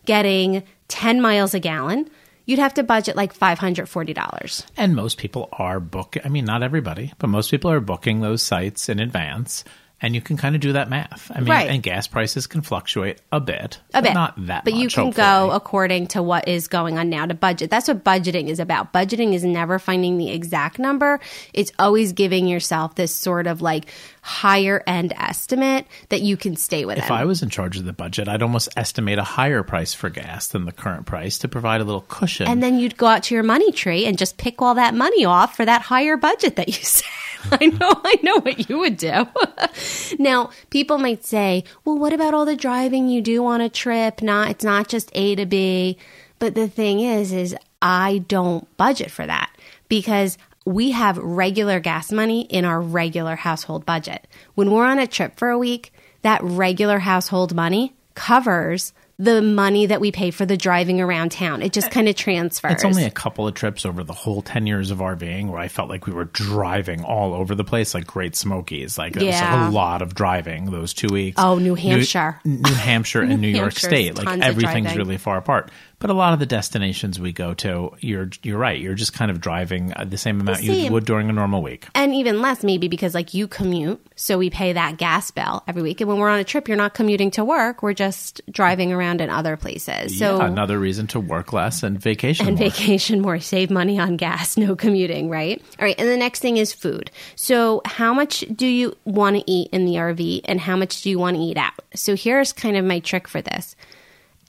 getting 0.06 0.64
10 0.90 1.22
miles 1.22 1.54
a 1.54 1.60
gallon. 1.60 2.10
You'd 2.46 2.60
have 2.60 2.74
to 2.74 2.84
budget 2.84 3.16
like 3.16 3.34
$540. 3.34 4.66
And 4.76 4.96
most 4.96 5.18
people 5.18 5.48
are 5.54 5.80
book. 5.80 6.18
I 6.26 6.30
mean, 6.30 6.44
not 6.44 6.62
everybody, 6.62 7.14
but 7.18 7.28
most 7.28 7.50
people 7.50 7.72
are 7.72 7.80
booking 7.80 8.20
those 8.20 8.42
sites 8.42 8.90
in 8.90 9.00
advance, 9.00 9.64
and 10.04 10.14
you 10.14 10.22
can 10.22 10.38
kind 10.38 10.54
of 10.54 10.62
do 10.62 10.74
that 10.74 10.90
math. 10.90 11.32
I 11.34 11.40
mean, 11.40 11.50
Right. 11.50 11.70
and 11.70 11.82
gas 11.82 12.06
prices 12.08 12.46
can 12.46 12.62
fluctuate 12.62 13.20
a 13.32 13.40
bit, 13.40 13.80
a 13.92 13.94
but 13.94 14.04
bit, 14.04 14.14
not 14.14 14.46
that. 14.48 14.66
But 14.66 14.74
you 14.74 14.90
can 14.90 15.06
hopefully. 15.06 15.26
go 15.26 15.52
according 15.52 16.08
to 16.08 16.22
what 16.22 16.48
is 16.48 16.68
going 16.68 17.00
on 17.00 17.10
now 17.10 17.26
to 17.26 17.34
budget. 17.34 17.70
That's 17.72 17.88
what 17.88 18.04
budgeting 18.04 18.50
is 18.50 18.60
about. 18.60 18.94
Budgeting 18.94 19.34
is 19.34 19.44
never 19.44 19.80
finding 19.80 20.18
the 20.18 20.30
exact 20.30 20.78
number. 20.78 21.20
It's 21.54 21.72
always 21.80 22.12
giving 22.14 22.46
yourself 22.48 22.96
this 22.96 23.16
sort 23.16 23.48
of 23.48 23.62
like 23.62 23.86
higher 24.26 24.82
end 24.88 25.12
estimate 25.18 25.86
that 26.08 26.22
you 26.22 26.38
can 26.38 26.56
stay 26.56 26.86
within. 26.86 27.04
If 27.04 27.12
I 27.12 27.26
was 27.26 27.44
in 27.44 27.50
charge 27.50 27.78
of 27.78 27.84
the 27.84 27.92
budget, 27.92 28.30
I'd 28.30 28.42
almost 28.42 28.70
estimate 28.78 29.20
a 29.20 29.24
higher 29.24 29.64
price 29.64 29.94
for 29.94 30.10
gas 30.10 30.48
than 30.48 30.64
the 30.64 30.72
current 30.72 31.06
price 31.06 31.38
to 31.40 31.50
provide 31.50 31.82
a 31.82 31.84
little 31.84 32.06
cushion. 32.08 32.48
and 32.48 32.64
then 32.64 32.80
you'd 32.80 32.96
go 32.96 33.08
out 33.08 33.24
to 33.24 33.36
your 33.36 33.44
money 33.44 33.70
tree 33.74 34.06
and 34.06 34.18
just 34.18 34.38
pick 34.38 34.62
all 34.62 34.76
that 34.76 34.94
money 34.94 35.26
off 35.26 35.58
for 35.58 35.66
that 35.66 35.82
higher 35.82 36.16
budget 36.16 36.56
that 36.56 36.68
you 36.68 36.74
said. 36.86 37.06
I 37.52 37.66
know, 37.66 37.92
I 38.06 38.16
know 38.24 38.40
what 38.40 38.70
you 38.70 38.80
would 38.80 38.96
do. 38.96 39.28
now, 40.20 40.52
people 40.70 40.98
might 40.98 41.26
say, 41.26 41.66
"Well, 41.84 41.98
what 41.98 42.14
about 42.14 42.34
all 42.34 42.46
the 42.46 42.56
driving 42.56 43.10
you 43.10 43.22
do 43.22 43.46
on 43.46 43.60
a 43.60 43.68
trip? 43.68 44.22
Not 44.22 44.50
it's 44.52 44.64
not 44.64 44.88
just 44.88 45.12
A 45.14 45.36
to 45.36 45.46
B." 45.46 45.98
But 46.40 46.56
the 46.56 46.70
thing 46.70 47.02
is 47.02 47.34
is 47.34 47.54
I 47.82 48.20
don't 48.30 48.66
budget 48.78 49.12
for 49.12 49.26
that 49.26 49.52
because 49.90 50.38
we 50.66 50.92
have 50.92 51.18
regular 51.18 51.80
gas 51.80 52.12
money 52.12 52.42
in 52.42 52.66
our 52.66 52.80
regular 52.82 53.36
household 53.36 53.86
budget. 53.86 54.28
When 54.56 54.72
we're 54.72 54.86
on 54.86 55.00
a 55.00 55.08
trip 55.08 55.38
for 55.38 55.50
a 55.50 55.58
week, 55.58 55.92
that 56.22 56.42
regular 56.44 57.00
household 57.00 57.54
money 57.54 57.94
covers 58.16 58.94
the 59.20 59.42
money 59.44 59.86
that 59.86 60.02
we 60.02 60.12
pay 60.12 60.32
for 60.32 60.44
the 60.46 60.58
driving 60.58 61.00
around 61.00 61.32
town. 61.32 61.62
It 61.62 61.72
just 61.72 61.92
kind 61.92 62.10
of 62.10 62.16
transfers. 62.16 62.72
It's 62.74 62.84
only 62.84 63.04
a 63.06 63.12
couple 63.12 63.48
of 63.48 63.54
trips 63.54 63.86
over 63.86 64.04
the 64.04 64.12
whole 64.14 64.42
10 64.42 64.66
years 64.66 64.90
of 64.90 64.98
RVing 65.00 65.50
where 65.50 65.60
I 65.60 65.68
felt 65.68 65.88
like 65.88 66.08
we 66.08 66.14
were 66.14 66.26
driving 66.26 67.04
all 67.04 67.34
over 67.36 67.54
the 67.54 67.64
place, 67.64 67.94
like 67.94 68.08
Great 68.08 68.36
Smokies. 68.36 68.98
Like, 68.98 69.14
was 69.16 69.24
Yeah. 69.24 69.62
like 69.62 69.70
a 69.72 69.74
lot 69.74 70.02
of 70.02 70.16
driving 70.16 70.72
those 70.72 70.94
two 70.96 71.10
weeks. 71.14 71.36
Oh, 71.40 71.60
New 71.60 71.76
Hampshire. 71.76 72.40
New, 72.44 72.58
New 72.58 72.74
Hampshire 72.74 73.22
and 73.22 73.40
New 73.42 73.50
York 73.50 73.74
State. 73.74 74.18
Like, 74.18 74.40
everything's 74.42 74.96
really 74.96 75.18
far 75.18 75.38
apart. 75.38 75.70
But 76.04 76.10
a 76.10 76.16
lot 76.16 76.34
of 76.34 76.40
the 76.40 76.46
destinations 76.46 77.18
we 77.18 77.32
go 77.32 77.54
to, 77.54 77.92
you're 78.02 78.30
you're 78.42 78.58
right. 78.58 78.78
You're 78.78 78.94
just 78.94 79.14
kind 79.14 79.32
of 79.32 79.40
driving 79.40 79.94
uh, 79.96 80.04
the 80.04 80.18
same 80.18 80.42
amount 80.42 80.62
you 80.62 80.74
same. 80.74 80.92
would 80.92 81.06
during 81.06 81.30
a 81.30 81.32
normal 81.32 81.64
week. 81.64 81.88
and 81.96 82.14
even 82.14 82.42
less 82.42 82.62
maybe 82.62 82.90
because 82.90 83.16
like 83.16 83.34
you 83.34 83.48
commute, 83.48 84.06
so 84.18 84.38
we 84.38 84.50
pay 84.50 84.74
that 84.74 84.98
gas 84.98 85.32
bill 85.32 85.64
every 85.66 85.82
week. 85.82 86.02
And 86.02 86.10
when 86.10 86.18
we're 86.18 86.28
on 86.28 86.40
a 86.40 86.44
trip, 86.44 86.68
you're 86.68 86.76
not 86.76 86.94
commuting 86.94 87.32
to 87.32 87.46
work; 87.46 87.82
we're 87.82 87.94
just 87.94 88.42
driving 88.52 88.92
around 88.92 89.22
in 89.22 89.30
other 89.30 89.56
places. 89.56 90.20
So 90.20 90.40
yeah, 90.40 90.48
another 90.48 90.78
reason 90.78 91.08
to 91.08 91.22
work 91.22 91.54
less 91.54 91.84
and 91.84 91.98
vacation 91.98 92.50
and 92.50 92.60
more. 92.60 92.70
vacation 92.70 93.22
more, 93.22 93.40
save 93.54 93.72
money 93.72 93.98
on 93.98 94.18
gas, 94.18 94.58
no 94.58 94.76
commuting, 94.76 95.30
right? 95.30 95.62
All 95.80 95.86
right, 95.86 95.96
and 95.98 96.10
the 96.10 96.18
next 96.18 96.42
thing 96.42 96.58
is 96.58 96.74
food. 96.74 97.12
So, 97.38 97.82
how 97.86 98.14
much 98.14 98.44
do 98.54 98.68
you 98.68 98.94
want 99.06 99.38
to 99.38 99.44
eat 99.50 99.70
in 99.72 99.86
the 99.86 99.94
RV 99.94 100.42
and 100.50 100.60
how 100.60 100.76
much 100.76 101.02
do 101.02 101.10
you 101.10 101.18
want 101.18 101.38
to 101.38 101.42
eat 101.42 101.56
out? 101.56 101.76
So, 101.96 102.18
here's 102.18 102.52
kind 102.52 102.76
of 102.76 102.84
my 102.84 103.00
trick 103.00 103.26
for 103.26 103.42
this. 103.42 103.78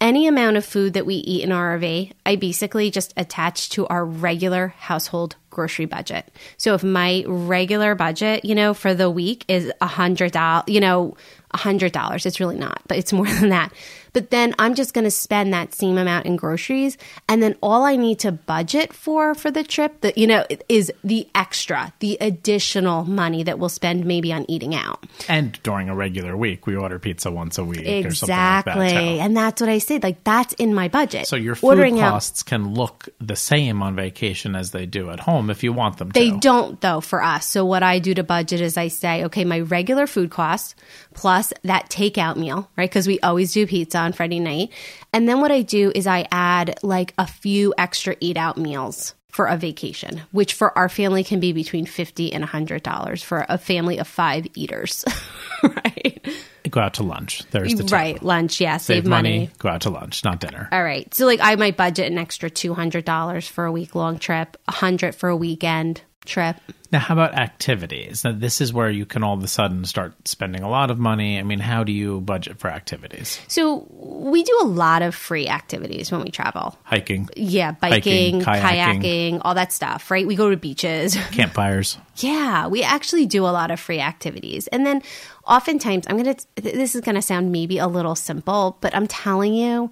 Any 0.04 0.26
amount 0.26 0.58
of 0.58 0.66
food 0.66 0.92
that 0.92 1.06
we 1.06 1.14
eat 1.14 1.44
in 1.44 1.50
our 1.50 1.78
RV, 1.78 2.12
I 2.26 2.36
basically 2.36 2.90
just 2.90 3.14
attach 3.16 3.70
to 3.70 3.86
our 3.86 4.04
regular 4.04 4.74
household 4.76 5.36
grocery 5.48 5.86
budget. 5.86 6.30
So 6.58 6.74
if 6.74 6.84
my 6.84 7.24
regular 7.26 7.94
budget, 7.94 8.44
you 8.44 8.54
know, 8.54 8.74
for 8.74 8.92
the 8.92 9.08
week 9.08 9.46
is 9.48 9.72
a 9.80 9.86
hundred 9.86 10.32
dollars, 10.32 10.64
you 10.66 10.80
know, 10.80 11.16
a 11.52 11.56
hundred 11.56 11.92
dollars, 11.92 12.26
it's 12.26 12.38
really 12.38 12.58
not, 12.58 12.82
but 12.86 12.98
it's 12.98 13.14
more 13.14 13.26
than 13.40 13.48
that. 13.48 13.72
But 14.14 14.30
then 14.30 14.54
I'm 14.58 14.74
just 14.74 14.94
going 14.94 15.04
to 15.04 15.10
spend 15.10 15.52
that 15.52 15.74
same 15.74 15.98
amount 15.98 16.24
in 16.24 16.36
groceries, 16.36 16.96
and 17.28 17.42
then 17.42 17.56
all 17.60 17.82
I 17.84 17.96
need 17.96 18.20
to 18.20 18.32
budget 18.32 18.94
for 18.94 19.34
for 19.34 19.50
the 19.50 19.62
trip, 19.62 20.00
that 20.00 20.16
you 20.16 20.26
know, 20.26 20.46
is 20.70 20.90
the 21.04 21.28
extra, 21.34 21.92
the 21.98 22.16
additional 22.22 23.04
money 23.04 23.42
that 23.42 23.58
we'll 23.58 23.68
spend 23.68 24.06
maybe 24.06 24.32
on 24.32 24.48
eating 24.50 24.74
out. 24.74 25.04
And 25.28 25.60
during 25.62 25.88
a 25.88 25.94
regular 25.94 26.36
week, 26.36 26.66
we 26.66 26.76
order 26.76 26.98
pizza 26.98 27.30
once 27.30 27.58
a 27.58 27.64
week 27.64 27.80
or 27.80 28.14
something 28.14 28.34
Exactly, 28.34 28.74
like 28.74 28.92
that. 28.94 29.00
and 29.00 29.36
that's 29.36 29.60
what 29.60 29.68
I 29.68 29.78
said. 29.78 30.02
Like 30.02 30.22
that's 30.24 30.54
in 30.54 30.74
my 30.74 30.88
budget. 30.88 31.26
So 31.26 31.36
your 31.36 31.56
food 31.56 31.66
Ordering 31.68 32.00
out- 32.00 32.12
costs 32.12 32.42
can 32.42 32.72
look 32.74 33.08
the 33.20 33.36
same 33.36 33.82
on 33.82 33.96
vacation 33.96 34.54
as 34.54 34.70
they 34.70 34.86
do 34.86 35.10
at 35.10 35.20
home 35.20 35.50
if 35.50 35.62
you 35.64 35.72
want 35.72 35.98
them 35.98 36.10
They 36.10 36.28
to. 36.28 36.34
They 36.34 36.38
don't 36.38 36.80
though 36.80 37.00
for 37.00 37.22
us. 37.22 37.46
So 37.46 37.64
what 37.64 37.82
I 37.82 37.98
do 37.98 38.14
to 38.14 38.22
budget 38.22 38.60
is 38.60 38.76
I 38.76 38.88
say, 38.88 39.24
okay, 39.24 39.44
my 39.44 39.58
regular 39.60 40.06
food 40.06 40.30
costs 40.30 40.74
plus 41.14 41.52
that 41.62 41.88
takeout 41.88 42.36
meal, 42.36 42.68
right? 42.76 42.90
Because 42.90 43.06
we 43.06 43.20
always 43.20 43.52
do 43.52 43.66
pizza 43.66 43.98
on 43.98 44.12
Friday 44.12 44.40
night. 44.40 44.70
And 45.12 45.28
then 45.28 45.40
what 45.40 45.52
I 45.52 45.62
do 45.62 45.92
is 45.94 46.06
I 46.06 46.26
add 46.30 46.78
like 46.82 47.14
a 47.18 47.26
few 47.26 47.72
extra 47.78 48.16
eat 48.20 48.36
out 48.36 48.56
meals 48.56 49.14
for 49.34 49.46
a 49.46 49.56
vacation, 49.56 50.22
which 50.30 50.54
for 50.54 50.76
our 50.78 50.88
family 50.88 51.24
can 51.24 51.40
be 51.40 51.52
between 51.52 51.86
fifty 51.86 52.32
and 52.32 52.44
hundred 52.44 52.84
dollars 52.84 53.20
for 53.20 53.44
a 53.48 53.58
family 53.58 53.98
of 53.98 54.06
five 54.06 54.46
eaters. 54.54 55.04
right. 55.62 56.24
Go 56.70 56.80
out 56.80 56.94
to 56.94 57.02
lunch. 57.02 57.42
There's 57.50 57.74
the 57.74 57.82
tip. 57.82 57.92
Right. 57.92 58.22
Lunch, 58.22 58.60
yeah, 58.60 58.76
save, 58.76 59.02
Save 59.02 59.06
money, 59.06 59.38
money. 59.38 59.50
Go 59.58 59.68
out 59.68 59.82
to 59.82 59.90
lunch, 59.90 60.24
not 60.24 60.38
dinner. 60.38 60.68
All 60.70 60.82
right. 60.82 61.12
So 61.12 61.26
like 61.26 61.40
I 61.42 61.56
might 61.56 61.76
budget 61.76 62.10
an 62.10 62.16
extra 62.16 62.48
two 62.48 62.74
hundred 62.74 63.04
dollars 63.04 63.48
for 63.48 63.64
a 63.64 63.72
week 63.72 63.96
long 63.96 64.18
trip, 64.18 64.56
a 64.68 64.72
hundred 64.72 65.16
for 65.16 65.28
a 65.28 65.36
weekend 65.36 66.00
trip. 66.24 66.56
Now, 66.92 67.00
how 67.00 67.14
about 67.14 67.34
activities? 67.34 68.22
Now, 68.22 68.32
this 68.32 68.60
is 68.60 68.72
where 68.72 68.88
you 68.88 69.04
can 69.04 69.24
all 69.24 69.34
of 69.34 69.42
a 69.42 69.48
sudden 69.48 69.84
start 69.84 70.14
spending 70.28 70.62
a 70.62 70.68
lot 70.70 70.90
of 70.92 70.98
money. 70.98 71.38
I 71.38 71.42
mean, 71.42 71.58
how 71.58 71.82
do 71.82 71.90
you 71.90 72.20
budget 72.20 72.58
for 72.58 72.68
activities? 72.68 73.40
So 73.48 73.86
we 73.90 74.44
do 74.44 74.58
a 74.62 74.66
lot 74.66 75.02
of 75.02 75.14
free 75.14 75.48
activities 75.48 76.12
when 76.12 76.22
we 76.22 76.30
travel. 76.30 76.78
Hiking, 76.84 77.28
Yeah, 77.36 77.72
biking, 77.72 78.40
Hiking, 78.40 78.42
kayaking. 78.42 79.00
kayaking, 79.02 79.40
all 79.44 79.54
that 79.54 79.72
stuff, 79.72 80.10
right? 80.10 80.26
We 80.26 80.36
go 80.36 80.50
to 80.50 80.56
beaches. 80.56 81.16
campfires. 81.32 81.98
yeah, 82.16 82.68
we 82.68 82.82
actually 82.84 83.26
do 83.26 83.42
a 83.44 83.50
lot 83.50 83.70
of 83.72 83.80
free 83.80 84.00
activities. 84.00 84.68
And 84.68 84.86
then 84.86 85.02
oftentimes, 85.46 86.06
I'm 86.08 86.16
going 86.22 86.34
to, 86.36 86.46
this 86.62 86.94
is 86.94 87.00
going 87.00 87.16
to 87.16 87.22
sound 87.22 87.50
maybe 87.50 87.78
a 87.78 87.88
little 87.88 88.14
simple, 88.14 88.78
but 88.80 88.94
I'm 88.94 89.08
telling 89.08 89.54
you, 89.54 89.90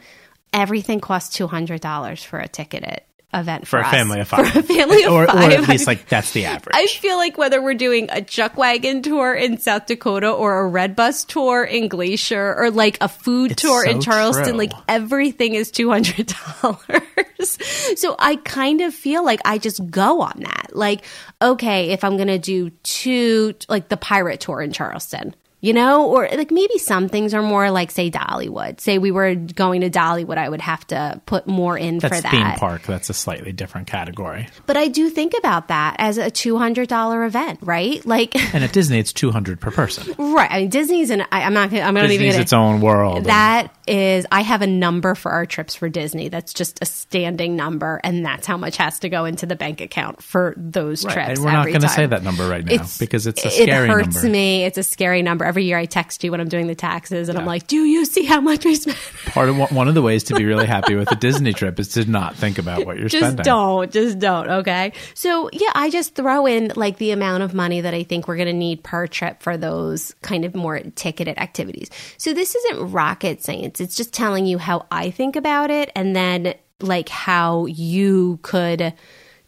everything 0.52 1.00
costs 1.00 1.36
$200 1.36 2.24
for 2.24 2.38
a 2.38 2.46
ticketed 2.46 3.00
event 3.34 3.66
For 3.66 3.70
for, 3.70 3.78
a 3.78 3.82
us. 3.86 3.90
family 3.90 4.20
of 4.20 4.28
five. 4.28 4.48
For 4.50 4.58
a 4.58 4.62
family 4.62 5.04
of 5.04 5.12
or, 5.12 5.26
five. 5.26 5.36
Or 5.50 5.52
at 5.62 5.68
least, 5.68 5.86
like, 5.86 6.08
that's 6.08 6.32
the 6.32 6.44
average. 6.46 6.74
I 6.74 6.86
feel 6.86 7.16
like 7.16 7.38
whether 7.38 7.62
we're 7.62 7.74
doing 7.74 8.08
a 8.10 8.22
chuck 8.22 8.56
wagon 8.56 9.02
tour 9.02 9.34
in 9.34 9.58
South 9.58 9.86
Dakota 9.86 10.30
or 10.30 10.60
a 10.60 10.66
red 10.68 10.94
bus 10.96 11.24
tour 11.24 11.64
in 11.64 11.88
Glacier 11.88 12.54
or 12.56 12.70
like 12.70 12.98
a 13.00 13.08
food 13.08 13.52
It's 13.52 13.62
tour 13.62 13.84
in 13.84 14.00
Charleston, 14.00 14.44
true. 14.44 14.58
like 14.58 14.72
everything 14.88 15.54
is 15.54 15.70
two 15.70 15.90
hundred 15.90 16.34
dollars. 16.62 17.02
so 17.96 18.14
I 18.18 18.36
kind 18.36 18.80
of 18.82 18.94
feel 18.94 19.24
like 19.24 19.40
I 19.44 19.58
just 19.58 19.90
go 19.90 20.20
on 20.20 20.40
that. 20.40 20.70
Like, 20.74 21.04
okay, 21.40 21.90
if 21.90 22.04
I'm 22.04 22.16
gonna 22.16 22.38
do 22.38 22.70
two, 22.82 23.54
like 23.68 23.88
the 23.88 23.96
pirate 23.96 24.40
tour 24.40 24.60
in 24.60 24.72
Charleston. 24.72 25.34
You 25.64 25.72
know, 25.72 26.08
or 26.08 26.28
like 26.32 26.50
maybe 26.50 26.76
some 26.78 27.08
things 27.08 27.32
are 27.34 27.40
more 27.42 27.70
like, 27.70 27.92
say, 27.92 28.10
Dollywood. 28.10 28.80
Say 28.80 28.98
we 28.98 29.12
were 29.12 29.36
going 29.36 29.82
to 29.82 29.90
Dollywood, 29.90 30.36
I 30.36 30.48
would 30.48 30.60
have 30.60 30.84
to 30.88 31.22
put 31.24 31.46
more 31.46 31.78
in 31.78 31.98
that's 31.98 32.16
for 32.16 32.20
that. 32.20 32.30
theme 32.32 32.52
park. 32.58 32.82
That's 32.82 33.08
a 33.10 33.14
slightly 33.14 33.52
different 33.52 33.86
category. 33.86 34.48
But 34.66 34.76
I 34.76 34.88
do 34.88 35.08
think 35.08 35.34
about 35.38 35.68
that 35.68 35.94
as 36.00 36.18
a 36.18 36.32
two 36.32 36.58
hundred 36.58 36.88
dollar 36.88 37.24
event, 37.24 37.60
right? 37.62 38.04
Like, 38.04 38.34
And 38.54 38.64
at 38.64 38.72
Disney, 38.72 38.98
it's 38.98 39.12
200 39.12 39.60
per 39.60 39.70
person. 39.70 40.12
right? 40.18 40.50
I 40.50 40.58
mean, 40.62 40.68
Disney's 40.68 41.10
and 41.10 41.24
I'm 41.30 41.54
not. 41.54 41.72
I'm 41.72 41.94
not 41.94 42.06
even 42.06 42.08
Disney's 42.10 42.32
gonna. 42.32 42.42
its 42.42 42.52
own 42.52 42.80
world. 42.80 43.24
that 43.26 43.72
is 43.86 44.26
I 44.30 44.42
have 44.42 44.62
a 44.62 44.66
number 44.66 45.14
for 45.14 45.30
our 45.32 45.46
trips 45.46 45.74
for 45.74 45.88
Disney 45.88 46.28
that's 46.28 46.52
just 46.54 46.78
a 46.82 46.86
standing 46.86 47.56
number, 47.56 48.00
and 48.04 48.24
that's 48.24 48.46
how 48.46 48.56
much 48.56 48.76
has 48.76 48.98
to 49.00 49.08
go 49.08 49.24
into 49.24 49.46
the 49.46 49.56
bank 49.56 49.80
account 49.80 50.22
for 50.22 50.54
those 50.56 51.04
Right. 51.04 51.14
trips. 51.14 51.28
And 51.30 51.38
we're 51.44 51.52
not 51.52 51.66
going 51.66 51.80
to 51.80 51.88
say 51.88 52.06
that 52.06 52.22
number 52.22 52.48
right 52.48 52.64
now 52.64 52.72
It's- 52.74 52.98
because 52.98 53.26
it's 53.26 53.44
a 53.44 53.50
scary 53.50 53.88
it 53.88 53.90
hurts 53.92 54.14
number. 54.16 54.30
me. 54.30 54.64
It's 54.64 54.78
a 54.78 54.82
scary 54.82 55.22
number. 55.22 55.44
Every 55.44 55.64
year 55.64 55.78
I 55.78 55.86
text 55.86 56.22
you 56.24 56.30
when 56.30 56.40
I'm 56.40 56.48
doing 56.48 56.66
the 56.66 56.74
taxes, 56.74 57.28
and 57.28 57.38
I'm 57.38 57.46
like, 57.46 57.66
"Do 57.66 57.76
you 57.84 58.04
see 58.04 58.24
how 58.24 58.40
much 58.40 58.64
we 58.64 58.74
spent?" 58.74 58.96
Part 59.26 59.48
of 59.48 59.56
one 59.72 59.88
of 59.88 59.94
the 59.94 60.02
ways 60.02 60.24
to 60.24 60.34
be 60.34 60.44
really 60.44 60.66
happy 60.72 60.94
with 60.94 61.10
a 61.10 61.16
Disney 61.16 61.52
trip 61.52 61.80
is 61.80 61.88
to 61.88 62.04
not 62.08 62.36
think 62.36 62.58
about 62.58 62.86
what 62.86 62.98
you're 62.98 63.08
just 63.08 63.20
spending. 63.22 63.38
Just 63.38 63.46
don't 63.46 63.90
just 63.92 64.18
don't 64.18 64.48
okay 64.50 64.92
so 65.14 65.48
yeah 65.52 65.70
i 65.74 65.90
just 65.90 66.14
throw 66.14 66.46
in 66.46 66.72
like 66.76 66.98
the 66.98 67.10
amount 67.10 67.42
of 67.42 67.54
money 67.54 67.80
that 67.80 67.94
i 67.94 68.02
think 68.02 68.28
we're 68.28 68.36
going 68.36 68.46
to 68.46 68.52
need 68.52 68.82
per 68.82 69.06
trip 69.06 69.42
for 69.42 69.56
those 69.56 70.14
kind 70.22 70.44
of 70.44 70.54
more 70.54 70.80
ticketed 70.94 71.38
activities 71.38 71.88
so 72.18 72.32
this 72.32 72.54
isn't 72.54 72.92
rocket 72.92 73.42
science 73.42 73.71
it's 73.80 73.96
just 73.96 74.12
telling 74.12 74.46
you 74.46 74.58
how 74.58 74.86
i 74.90 75.10
think 75.10 75.36
about 75.36 75.70
it 75.70 75.90
and 75.94 76.14
then 76.14 76.54
like 76.80 77.08
how 77.08 77.66
you 77.66 78.38
could 78.42 78.92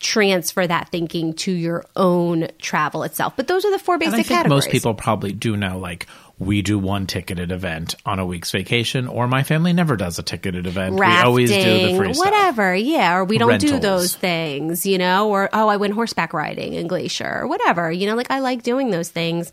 transfer 0.01 0.67
that 0.67 0.89
thinking 0.91 1.33
to 1.33 1.51
your 1.51 1.85
own 1.97 2.47
travel 2.59 3.05
itself 3.05 3.35
but 3.37 3.47
those 3.47 3.65
are 3.65 3.71
the 3.71 3.79
four 3.79 3.97
basic 3.97 4.13
And 4.13 4.21
I 4.21 4.23
think 4.25 4.39
categories 4.39 4.65
most 4.67 4.71
people 4.71 4.95
probably 4.95 5.33
do 5.33 5.57
know, 5.57 5.79
like, 5.79 6.07
we 6.39 6.63
do 6.63 6.79
one 6.79 7.07
ticketed 7.07 7.53
event 7.53 7.95
on 8.05 8.19
a 8.19 8.27
week's 8.27 8.51
vacation, 8.51 9.07
or 9.07 9.29
my 9.29 9.45
family 9.45 9.73
never 9.73 9.97
does 9.97 10.19
a 10.19 10.23
ticketed 10.23 10.67
event. 10.67 10.97
we 10.97 11.07
always 11.07 11.51
do 11.51 11.57
the 11.57 11.97
free 11.97 12.13
stuff. 12.13 12.27
whatever. 12.27 12.75
Yeah, 12.75 13.15
or 13.17 13.25
we 13.25 13.39
don't 13.39 13.61
do 13.61 13.79
those 13.79 14.15
things, 14.15 14.85
you 14.85 14.99
know, 14.99 15.31
or 15.31 15.49
oh, 15.53 15.69
I 15.69 15.77
went 15.77 15.95
horseback 15.95 16.33
riding 16.33 16.75
in 16.75 16.89
Glacier, 16.89 17.43
or 17.43 17.47
whatever. 17.47 17.91
You 17.91 18.09
know, 18.09 18.17
like 18.17 18.31
I 18.31 18.41
like 18.41 18.63
doing 18.63 18.91
those 18.91 19.09
things 19.09 19.53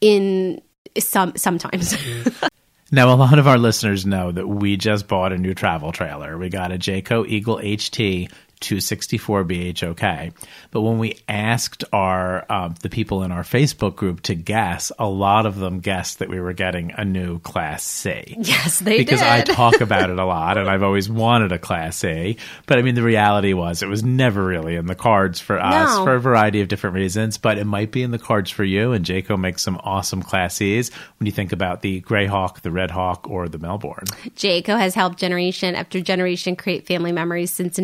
in 0.00 0.62
some 0.98 1.32
sometimes. 1.36 1.96
Now, 2.92 3.14
a 3.14 3.14
lot 3.14 3.38
of 3.38 3.46
our 3.46 3.58
listeners 3.58 4.04
know 4.04 4.32
that 4.32 4.48
we 4.48 4.76
just 4.76 5.06
bought 5.06 5.32
a 5.32 5.38
new 5.38 5.54
travel 5.54 5.92
trailer. 5.92 6.36
We 6.36 6.48
got 6.48 6.72
a 6.72 6.78
Jayco 6.78 7.24
Eagle 7.24 7.58
HT 7.58 8.32
264 8.60 9.44
BHOK. 9.44 10.32
But 10.70 10.80
when 10.82 10.98
we 10.98 11.18
asked 11.28 11.84
our 11.92 12.44
um, 12.50 12.74
the 12.82 12.88
people 12.90 13.22
in 13.22 13.32
our 13.32 13.42
Facebook 13.42 13.96
group 13.96 14.20
to 14.22 14.34
guess, 14.34 14.92
a 14.98 15.08
lot 15.08 15.46
of 15.46 15.56
them 15.56 15.80
guessed 15.80 16.18
that 16.20 16.28
we 16.28 16.40
were 16.40 16.52
getting 16.52 16.92
a 16.96 17.04
new 17.04 17.38
Class 17.40 17.82
C. 17.82 18.36
yes, 18.38 18.80
they 18.80 18.98
because 18.98 19.20
did. 19.20 19.28
I 19.28 19.40
talk 19.42 19.80
about 19.80 20.10
it 20.10 20.18
a 20.18 20.24
lot 20.24 20.58
and 20.58 20.68
I've 20.68 20.82
always 20.82 21.08
wanted 21.08 21.52
a 21.52 21.58
Class 21.58 22.02
A. 22.04 22.36
But 22.66 22.78
I 22.78 22.82
mean, 22.82 22.94
the 22.94 23.02
reality 23.02 23.52
was 23.52 23.82
it 23.82 23.88
was 23.88 24.02
never 24.04 24.44
really 24.44 24.76
in 24.76 24.86
the 24.86 24.94
cards 24.94 25.40
for 25.40 25.58
us 25.58 25.96
No. 25.98 26.04
for 26.04 26.14
a 26.14 26.20
variety 26.20 26.60
of 26.60 26.68
different 26.68 26.94
reasons, 26.96 27.38
but 27.38 27.58
it 27.58 27.64
might 27.64 27.90
be 27.90 28.02
in 28.02 28.10
the 28.10 28.18
cards 28.18 28.50
for 28.50 28.64
you. 28.64 28.92
And 28.92 29.04
Jayco 29.04 29.38
makes 29.38 29.62
some 29.62 29.80
awesome 29.82 30.22
Class 30.22 30.56
Cs 30.56 30.90
when 31.18 31.26
you 31.26 31.32
think 31.32 31.52
about 31.52 31.80
the 31.82 32.00
Greyhawk, 32.02 32.60
the 32.60 32.70
Red 32.70 32.90
Hawk, 32.90 33.28
or 33.28 33.48
the 33.48 33.58
Melbourne. 33.58 34.04
Jayco 34.36 34.78
has 34.78 34.94
helped 34.94 35.18
generation 35.18 35.74
after 35.74 36.00
generation 36.00 36.56
create 36.56 36.86
family 36.86 37.12
memories 37.12 37.50
since 37.50 37.78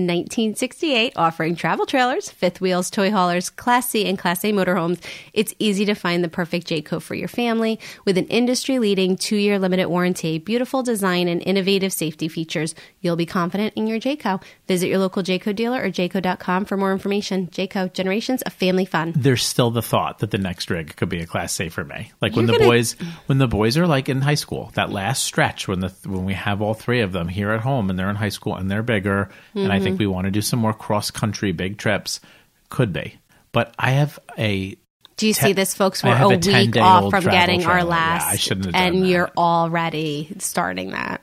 1968, 0.70 1.12
offering 1.16 1.54
travel 1.54 1.86
trailers, 1.86 2.28
fifth 2.28 2.60
wheels, 2.60 2.90
toy 2.90 3.10
haulers, 3.10 3.50
Class 3.50 3.88
C 3.88 4.04
and 4.06 4.18
Class 4.18 4.42
A 4.44 4.52
motorhomes. 4.52 5.00
It's 5.32 5.54
easy 5.60 5.84
to 5.84 5.94
find 5.94 6.24
the 6.24 6.28
perfect 6.28 6.66
Jayco 6.66 7.00
for 7.00 7.14
your 7.14 7.28
family 7.28 7.78
with 8.04 8.18
an 8.18 8.26
industry 8.26 8.78
leading 8.80 9.16
two 9.16 9.36
year 9.36 9.58
limited 9.60 9.86
warranty, 9.86 10.38
beautiful 10.38 10.82
design, 10.82 11.28
and 11.28 11.40
innovative 11.46 11.92
safety 11.92 12.26
features. 12.28 12.74
You'll 13.00 13.14
be 13.16 13.26
confident 13.26 13.74
in 13.76 13.86
your 13.86 14.00
Jayco. 14.00 14.42
Visit 14.66 14.88
your 14.88 14.98
local 14.98 15.22
Jayco 15.22 15.54
dealer 15.54 15.80
or 15.80 15.88
jayco.com 15.90 16.64
for 16.64 16.76
more 16.76 16.92
information. 16.92 17.46
Jayco, 17.46 17.92
generations 17.92 18.42
of 18.42 18.52
family 18.52 18.84
fun. 18.86 19.12
There's 19.14 19.44
still 19.44 19.70
the 19.70 19.82
thought 19.82 20.18
that 20.18 20.32
the 20.32 20.38
next 20.38 20.68
rig 20.68 20.96
could 20.96 21.08
be 21.08 21.20
a 21.20 21.26
Class 21.26 21.60
A 21.60 21.68
for 21.68 21.84
me. 21.84 22.10
Like 22.20 22.34
when 22.34 22.46
You're 22.48 22.54
the 22.54 22.58
gonna- 22.58 22.70
boys, 22.70 22.96
when 23.26 23.38
the 23.38 23.46
boys 23.46 23.78
are 23.78 23.86
like 23.86 24.08
in 24.08 24.20
high 24.20 24.34
school, 24.34 24.72
that 24.74 24.90
last 24.90 25.22
stretch 25.22 25.68
when 25.68 25.78
the 25.80 25.92
when 26.04 26.24
we 26.24 26.34
have 26.34 26.60
all 26.60 26.74
three 26.74 27.02
of 27.02 27.12
them 27.12 27.28
here 27.28 27.52
at 27.52 27.60
home 27.60 27.88
and 27.88 27.96
they're 27.98 28.10
in 28.10 28.16
high 28.16 28.30
school 28.30 28.56
and 28.56 28.68
they're 28.68 28.82
bigger, 28.82 29.30
and 29.54 29.70
I 29.72 29.76
Mm-hmm. 29.76 29.84
think 29.84 29.98
we 29.98 30.06
want 30.06 30.24
to 30.24 30.30
do 30.30 30.40
some 30.40 30.55
more 30.56 30.72
cross 30.74 31.10
country 31.10 31.52
big 31.52 31.78
trips. 31.78 32.20
Could 32.68 32.92
be, 32.92 33.18
but 33.52 33.74
I 33.78 33.92
have 33.92 34.18
a 34.36 34.76
Do 35.16 35.26
you 35.28 35.34
Ten- 35.34 35.48
see 35.48 35.52
this, 35.52 35.74
folks? 35.74 36.02
We're 36.02 36.16
a 36.16 36.24
a 36.24 36.36
week 36.36 36.76
off 36.76 37.10
from 37.10 37.24
getting 37.24 37.64
our 37.64 37.74
trailer. 37.74 37.90
Yeah, 37.90 37.96
last, 37.96 38.26
I 38.26 38.36
shouldn't 38.36 38.66
have 38.66 38.74
done 38.74 38.82
and 38.82 39.02
that. 39.02 39.08
you're 39.08 39.30
already 39.36 40.34
starting 40.38 40.90
that. 40.90 41.20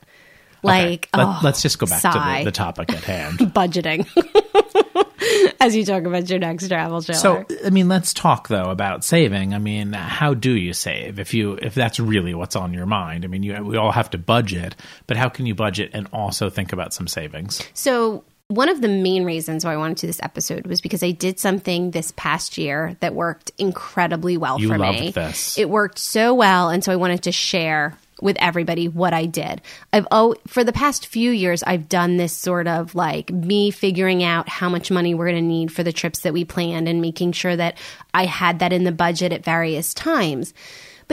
Okay, 0.66 0.90
Like, 0.92 1.10
let, 1.16 1.28
oh, 1.28 1.48
us 1.50 1.62
just 1.62 1.78
go 1.78 1.86
back 1.86 2.00
sigh. 2.00 2.12
to 2.40 2.46
the, 2.46 2.52
the 2.52 2.52
topic 2.54 2.94
at 2.94 3.04
hand. 3.04 3.38
budgeting 3.54 4.08
as 5.60 5.76
you 5.76 5.84
talk 5.86 6.04
about 6.06 6.30
your 6.30 6.40
next 6.40 6.68
travel 6.70 7.02
trailer. 7.02 7.20
So, 7.20 7.46
I 7.66 7.70
mean, 7.70 7.90
let's 7.90 8.14
talk 8.14 8.48
though 8.48 8.70
about 8.70 9.04
saving. 9.04 9.54
I 9.54 9.58
mean, 9.60 9.94
how 9.94 10.34
do 10.34 10.52
you 10.52 10.72
save 10.74 11.20
if 11.20 11.34
you 11.34 11.54
if 11.62 11.76
that's 11.76 12.00
really 12.00 12.34
what's 12.34 12.56
on 12.56 12.74
your 12.74 12.86
mind? 12.86 13.26
I 13.26 13.28
mean, 13.28 13.44
you, 13.44 13.62
we 13.64 13.78
all 13.78 13.92
have 13.92 14.10
to 14.12 14.18
budget, 14.18 14.76
but 15.08 15.18
how 15.18 15.30
can 15.30 15.46
you 15.46 15.56
budget 15.56 15.92
and 15.94 16.08
also 16.14 16.50
think 16.50 16.72
about 16.74 16.94
some 16.94 17.08
savings? 17.08 17.62
So, 17.74 18.24
one 18.54 18.70
of 18.70 18.82
the 18.82 18.88
main 18.88 19.24
reasons 19.26 19.66
why 19.66 19.74
I 19.74 19.78
wanted 19.78 19.98
to 19.98 20.02
do 20.02 20.08
this 20.08 20.20
episode 20.24 20.68
was 20.68 20.82
because 20.82 21.04
I 21.04 21.12
did 21.12 21.40
something 21.40 21.92
this 21.92 22.14
past 22.16 22.58
year 22.58 22.96
that 23.00 23.16
worked 23.16 23.52
incredibly 23.58 24.38
well 24.38 24.60
You 24.60 24.70
for 24.70 24.78
loved 24.78 25.00
me. 25.00 25.12
this. 25.12 25.58
It 25.58 25.70
worked 25.70 26.00
so 26.00 26.34
well, 26.34 26.70
and 26.70 26.84
so 26.84 26.92
I 26.92 26.96
wanted 26.96 27.24
to 27.24 27.32
share 27.32 27.98
with 28.22 28.38
everybody 28.40 28.88
what 28.88 29.12
I 29.14 29.26
did. 29.26 29.62
I've 29.92 30.08
oh 30.12 30.36
for 30.48 30.64
the 30.64 30.72
past 30.72 31.08
few 31.08 31.32
years 31.32 31.62
I've 31.64 31.90
done 31.90 32.16
this 32.16 32.32
sort 32.32 32.68
of 32.68 32.96
like 32.96 33.30
me 33.32 33.70
figuring 33.70 34.24
out 34.24 34.48
how 34.48 34.70
much 34.70 34.90
money 34.92 35.14
we're 35.14 35.26
going 35.30 35.44
to 35.44 35.48
need 35.48 35.74
for 35.74 35.84
the 35.84 35.92
trips 35.92 36.22
that 36.22 36.32
we 36.32 36.46
planned 36.46 36.88
and 36.88 37.02
making 37.02 37.34
sure 37.34 37.56
that 37.56 37.78
I 38.14 38.26
had 38.26 38.60
that 38.60 38.72
in 38.72 38.86
the 38.86 38.94
budget 38.94 39.34
at 39.34 39.44
various 39.44 39.94
times. 39.94 40.54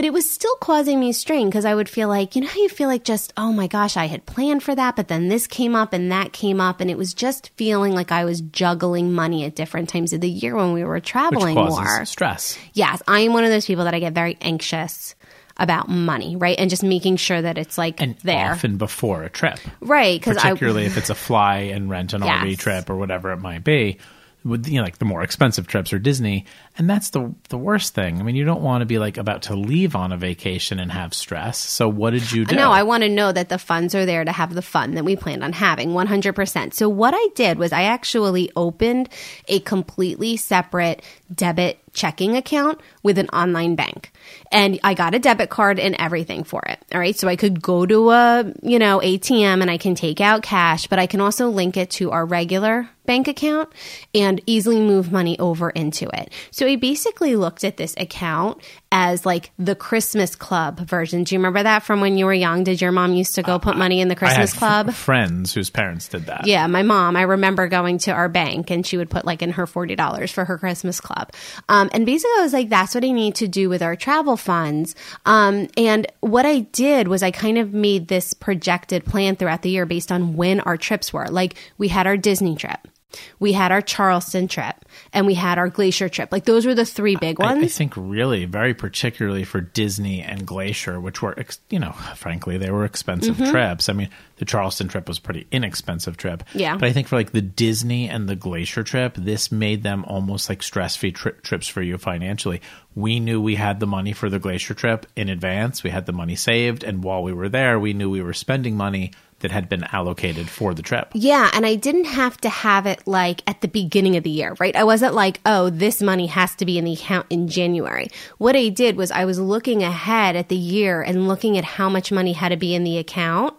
But 0.01 0.07
it 0.07 0.15
was 0.15 0.31
still 0.31 0.57
causing 0.63 0.99
me 0.99 1.13
strain 1.13 1.51
because 1.51 1.67
I 1.67 1.75
would 1.75 1.87
feel 1.87 2.09
like, 2.09 2.35
you 2.35 2.41
know, 2.41 2.47
how 2.49 2.59
you 2.59 2.71
feel 2.71 2.89
like 2.89 3.05
just, 3.05 3.35
oh 3.37 3.53
my 3.53 3.67
gosh, 3.67 3.99
I 3.99 4.07
had 4.07 4.25
planned 4.25 4.63
for 4.63 4.75
that, 4.75 4.97
but 4.97 5.09
then 5.09 5.29
this 5.29 5.47
came 5.47 5.77
up 5.77 5.93
and 5.93 6.11
that 6.11 6.33
came 6.33 6.59
up. 6.59 6.81
And 6.81 6.91
it 6.91 6.97
was 6.97 7.13
just 7.13 7.51
feeling 7.51 7.93
like 7.93 8.11
I 8.11 8.25
was 8.25 8.41
juggling 8.41 9.13
money 9.13 9.45
at 9.45 9.55
different 9.55 9.91
times 9.91 10.15
of 10.15 10.23
the 10.23 10.29
year 10.31 10.57
when 10.57 10.73
we 10.73 10.85
were 10.85 11.01
traveling 11.01 11.55
more. 11.55 12.07
stress. 12.07 12.59
Yes, 12.73 13.03
I 13.07 13.21
am 13.21 13.35
one 13.35 13.45
of 13.45 13.51
those 13.51 13.67
people 13.67 13.85
that 13.85 13.93
I 13.93 13.99
get 13.99 14.15
very 14.15 14.39
anxious 14.41 15.15
about 15.59 15.91
money, 15.91 16.35
right? 16.35 16.59
And 16.59 16.71
just 16.71 16.83
making 16.83 17.17
sure 17.17 17.43
that 17.43 17.59
it's 17.59 17.77
like 17.77 18.01
And 18.01 18.17
there. 18.21 18.53
often 18.53 18.79
before 18.79 19.25
a 19.25 19.29
trip, 19.29 19.59
right. 19.83 20.19
Because 20.19 20.39
I, 20.39 20.49
particularly 20.49 20.87
if 20.87 20.97
it's 20.97 21.11
a 21.11 21.15
fly 21.15 21.59
and 21.59 21.91
rent 21.91 22.15
an 22.15 22.23
RV 22.23 22.57
trip 22.57 22.89
or 22.89 22.97
whatever 22.97 23.33
it 23.33 23.41
might 23.41 23.65
be. 23.65 23.99
With 24.43 24.67
you 24.67 24.77
know, 24.77 24.85
like 24.85 24.99
the 24.99 25.05
more 25.05 25.23
expensive 25.23 25.67
trips 25.67 25.93
or 25.93 25.99
Disney, 25.99 26.47
and 26.79 26.89
that's 26.89 27.11
the 27.11 27.35
the 27.51 27.59
worst 27.59 27.95
thing. 27.95 28.21
I 28.21 28.23
mean, 28.23 28.37
you 28.37 28.45
don't 28.45 28.63
want 28.63 28.81
to 28.81 28.87
be 28.87 28.99
like 28.99 29.19
about 29.19 29.43
to 29.43 29.55
leave 29.55 29.95
on 29.95 30.13
a 30.13 30.17
vacation 30.17 30.81
and 30.81 30.91
have 30.91 31.13
stress. 31.13 31.59
So, 31.59 31.89
what 31.89 32.11
did 32.11 32.33
you 32.33 32.45
do? 32.47 32.57
No, 32.57 32.71
I 32.71 32.83
want 32.83 33.03
to 33.03 33.09
know 33.09 33.33
that 33.33 33.51
the 33.51 33.59
funds 33.59 33.95
are 33.95 34.07
there 34.07 34.25
to 34.25 34.33
have 34.33 34.55
the 34.55 34.63
fun 34.63 34.95
that 34.95 35.05
we 35.05 35.15
planned 35.15 35.45
on 35.45 35.53
having 35.53 35.91
100%. 35.91 36.73
So, 36.73 36.89
what 36.89 37.13
I 37.15 37.29
did 37.35 37.59
was 37.59 37.73
I 37.73 37.83
actually 37.83 38.51
opened 38.57 39.11
a 39.49 39.61
completely 39.61 40.37
separate 40.37 41.03
debit 41.35 41.79
checking 41.93 42.37
account 42.37 42.81
with 43.03 43.19
an 43.19 43.29
online 43.29 43.75
bank. 43.75 44.13
And 44.53 44.79
I 44.85 44.95
got 44.95 45.15
a 45.15 45.19
debit 45.19 45.51
card 45.51 45.79
and 45.81 45.97
everything 45.99 46.45
for 46.45 46.63
it. 46.63 46.79
All 46.93 47.01
right. 47.01 47.17
So 47.17 47.29
I 47.29 47.37
could 47.37 47.61
go 47.63 47.85
to 47.87 48.11
a, 48.11 48.53
you 48.63 48.79
know, 48.79 49.01
ATM 49.01 49.61
and 49.61 49.71
I 49.71 49.77
can 49.77 49.95
take 49.95 50.21
out 50.21 50.43
cash, 50.43 50.87
but 50.87 50.99
I 50.99 51.07
can 51.07 51.21
also 51.21 51.49
link 51.49 51.77
it 51.77 51.91
to 51.93 52.11
our 52.13 52.25
regular 52.25 52.89
bank 53.07 53.27
account 53.27 53.73
and 54.15 54.41
easily 54.47 54.81
move 54.81 55.11
money 55.11 55.37
over 55.41 55.71
into 55.71 56.09
it. 56.17 56.33
So 56.53 56.67
I 56.67 56.77
basically 56.77 57.35
looked 57.35 57.65
at 57.65 57.77
this 57.77 57.95
account 57.97 58.63
as 58.93 59.27
like 59.27 59.51
the 59.59 59.75
Christmas 59.75 60.37
Club 60.37 60.79
version. 60.81 61.25
Do 61.25 61.35
you 61.35 61.41
remember 61.41 61.63
that 61.65 61.83
from 61.83 62.01
when 62.01 62.17
you 62.17 62.27
were 62.27 62.33
young? 62.35 62.63
Did 62.63 62.81
your 62.81 62.93
mom 62.93 63.15
used 63.15 63.35
to 63.35 63.43
go 63.43 63.59
put 63.59 63.77
money 63.77 64.01
in 64.01 64.07
the 64.07 64.15
Christmas 64.15 64.53
f- 64.53 64.59
Club? 64.59 64.93
friends 64.95 65.53
whose 65.53 65.71
parents 65.71 66.07
did 66.07 66.27
that. 66.27 66.47
Yeah, 66.47 66.69
my 66.69 66.83
mom. 66.83 67.17
I 67.17 67.23
remember 67.23 67.67
going 67.67 67.99
to 67.99 68.13
our 68.13 68.29
bank 68.29 68.71
and 68.71 68.87
she 68.87 68.97
would 68.97 69.11
put 69.11 69.25
like 69.25 69.43
in 69.43 69.53
her 69.53 69.67
forty 69.67 69.97
dollars 69.97 70.31
for 70.31 70.45
her 70.45 70.57
Christmas 70.57 71.01
club. 71.01 71.20
Um, 71.69 71.91
and 71.93 72.07
basically, 72.07 72.39
I 72.39 72.43
was 72.43 72.53
like, 72.53 72.69
"That's 72.69 72.95
what 72.95 73.05
I 73.05 73.11
need 73.13 73.35
to 73.37 73.49
do 73.49 73.69
with 73.69 73.83
our 73.83 73.97
travel 73.97 74.37
funds." 74.37 74.95
Um, 75.27 75.69
and 75.77 76.07
what 76.21 76.47
I 76.47 76.61
did 76.61 77.09
was 77.09 77.23
I 77.23 77.31
kind 77.31 77.59
of 77.59 77.73
made 77.73 78.09
this 78.09 78.35
projected 78.35 79.05
plan 79.05 79.37
throughout 79.37 79.63
the 79.63 79.71
year 79.71 79.87
based 79.87 80.13
on 80.13 80.37
when 80.37 80.61
our 80.61 80.77
trips 80.77 81.13
were. 81.13 81.29
Like 81.29 81.55
we 81.79 81.89
had 81.89 82.07
our 82.07 82.17
Disney 82.17 82.57
trip, 82.57 82.89
we 83.39 83.53
had 83.53 83.73
our 83.73 83.83
Charleston 83.83 84.49
trip, 84.49 84.77
and 85.13 85.27
we 85.27 85.35
had 85.35 85.59
our 85.59 85.69
Glacier 85.69 86.09
trip. 86.09 86.31
Like 86.33 86.45
those 86.45 86.67
were 86.67 86.75
the 86.75 86.85
three 86.85 87.17
big 87.17 87.41
I, 87.41 87.55
I 87.55 87.67
think 87.67 87.95
really 87.97 88.45
very 88.45 88.75
particularly 88.75 89.45
for 89.45 89.61
Disney 89.61 90.23
and 90.23 90.47
Glacier, 90.47 91.01
which 91.01 91.23
were 91.23 91.39
ex- 91.39 91.61
you 91.71 91.79
know 91.79 91.93
frankly 92.17 92.59
they 92.59 92.71
were 92.71 92.85
expensive 92.85 93.37
mm-hmm. 93.37 93.51
trips. 93.51 93.89
I 93.89 93.93
mean 93.93 94.11
the 94.41 94.47
Charleston 94.47 94.89
trip 94.89 95.07
was 95.07 95.19
a 95.19 95.21
pretty 95.21 95.47
inexpensive 95.53 96.17
trip. 96.17 96.43
Yeah. 96.55 96.77
but 96.77 96.89
I 96.89 96.93
think 96.93 97.09
for 97.09 97.17
like 97.17 97.33
the 97.33 97.43
Disney 97.43 98.09
and 98.09 98.27
the 98.27 98.35
Glacier 98.35 98.83
trip, 98.83 99.15
this 99.15 99.53
made 99.53 99.83
them 99.83 100.03
almost 100.07 100.49
like 100.49 100.63
stress 100.63 100.97
free 100.97 101.13
tri- 101.13 101.33
trips 101.43 101.69
for 101.69 101.83
you 101.83 101.99
financially. 101.99 102.63
We 102.95 103.21
knew 103.21 103.41
we 103.41 103.57
had 103.57 103.81
the 103.81 103.87
money 103.87 104.15
for 104.15 104.31
the 104.31 104.39
Glacier 104.39 104.73
trip 104.73 105.05
in 105.15 105.29
advance. 105.29 105.83
We 105.83 105.91
had 105.91 106.07
the 106.07 106.13
money 106.13 106.37
saved, 106.37 106.83
and 106.83 107.05
while 107.05 107.23
we 107.23 107.35
were 107.35 107.51
there, 107.51 107.79
we 107.79 107.93
knew 107.93 108.09
we 108.09 108.23
were 108.23 108.33
spending 108.33 108.77
money 108.77 109.13
that 109.41 109.51
had 109.51 109.69
been 109.69 109.85
allocated 109.93 110.49
for 110.49 110.75
the 110.75 110.83
trip. 110.83 111.11
Yeah, 111.13 111.51
and 111.53 111.67
I 111.67 111.75
didn't 111.75 112.05
have 112.05 112.37
to 112.39 112.49
have 112.49 112.87
it 112.87 113.07
like 113.07 113.43
at 113.47 113.61
the 113.61 113.69
beginning 113.69 114.17
of 114.17 114.23
the 114.23 114.31
year, 114.31 114.57
right? 114.61 114.77
I 114.77 114.85
wasn't 114.85 115.15
like, 115.15 115.41
oh, 115.45 115.71
this 115.71 116.01
money 116.01 116.27
has 116.27 116.55
to 116.57 116.65
be 116.65 116.79
in 116.79 116.85
the 116.85 116.93
account 116.93 117.27
in 117.31 117.49
January. 117.49 118.09
What 118.39 118.57
I 118.57 118.69
did 118.69 118.97
was 118.97 119.11
I 119.11 119.25
was 119.25 119.39
looking 119.39 119.83
ahead 119.83 120.37
at 120.37 120.49
the 120.49 120.57
year 120.57 121.03
and 121.03 121.29
looking 121.29 121.59
at 121.59 121.65
how 121.65 121.89
much 121.89 122.13
money 122.13 122.33
had 122.33 122.51
to 122.51 122.57
be 122.57 122.75
in 122.75 122.85
the 122.85 122.99
account 122.99 123.55